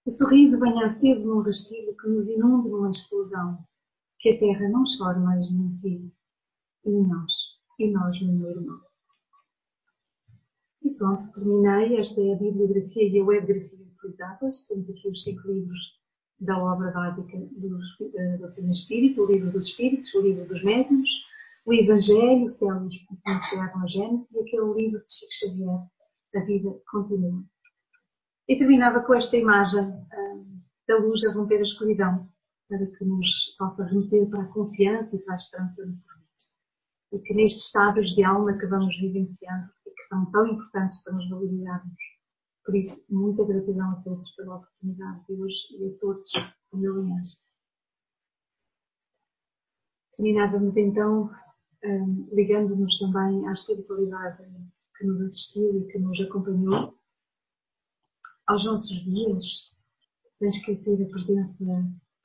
[0.06, 3.58] O sorriso venha aceso num rastilho que nos inunde numa explosão.
[4.18, 6.12] Que a terra não chore mais nem ti,
[6.84, 7.32] e nós,
[7.78, 8.80] e nós, meu irmão.
[10.82, 11.98] E pronto, terminei.
[11.98, 14.66] Esta é a bibliografia e a webgrafia utilizadas.
[14.66, 15.99] Temos aqui os cinco livros
[16.40, 17.78] da obra básica do
[18.16, 21.08] eh, Doutrina Espírito, o livro dos Espíritos, o livro dos Médiuns,
[21.66, 25.80] o Evangelho, o Céu e o Inferno, a Gênesis, e aquele livro de Chico Xavier,
[26.34, 27.44] A Vida Continua.
[28.48, 30.46] E terminava com esta imagem uh,
[30.88, 32.28] da luz a romper a escuridão,
[32.68, 33.28] para que nos
[33.58, 36.30] possa remeter para a confiança e para a esperança no porvir.
[37.12, 41.12] E que nestes estados de alma que vamos vivenciando e que são tão importantes para
[41.12, 42.19] nos valorizarmos.
[42.64, 46.30] Por isso, muita gratidão a todos pela oportunidade de hoje e a todos
[46.72, 47.38] meu linhagem.
[50.16, 51.30] Terminávamos então
[51.84, 54.44] um, ligando-nos também à espiritualidade
[54.96, 56.94] que nos assistiu e que nos acompanhou
[58.46, 59.44] aos nossos dias,
[60.38, 61.64] sem esquecer a presença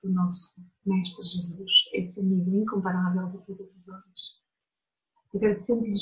[0.03, 0.55] do nosso
[0.85, 4.41] Mestre Jesus, esse amigo incomparável de todas as horas.
[5.33, 6.01] Agradecendo-lhes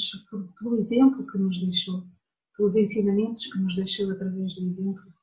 [0.59, 2.03] pelo exemplo que nos deixou,
[2.55, 5.13] pelos ensinamentos que nos deixou através do exemplo,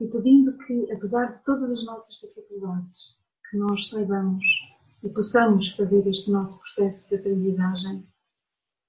[0.00, 2.98] e pedindo que, apesar de todas as nossas dificuldades,
[3.50, 4.44] que nós saibamos
[5.02, 8.04] e possamos fazer este nosso processo de aprendizagem,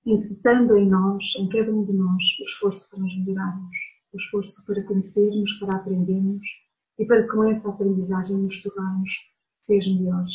[0.05, 3.75] incitando em nós, em cada um de nós, o esforço para nos melhorarmos
[4.15, 6.47] o esforço para conhecermos, para aprendermos
[6.97, 9.09] e para com essa aprendizagem nos tornarmos
[9.65, 10.33] seres melhores,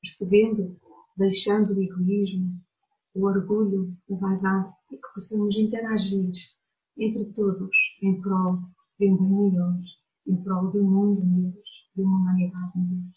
[0.00, 0.78] percebendo,
[1.16, 2.60] deixando o egoísmo,
[3.14, 6.30] o orgulho, a vaidade e que possamos interagir
[6.98, 7.70] entre todos
[8.02, 8.58] em prol
[8.98, 9.78] de um bem melhor,
[10.26, 11.62] em prol de um mundo melhor,
[11.94, 13.12] de uma humanidade melhor.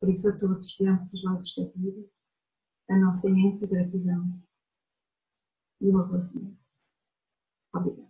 [0.00, 2.10] Por isso, a todos, diante dos vossos pedidos,
[2.88, 4.42] a nossa imensa gratidão
[5.80, 6.56] e o abraço.
[7.74, 8.05] Obrigada.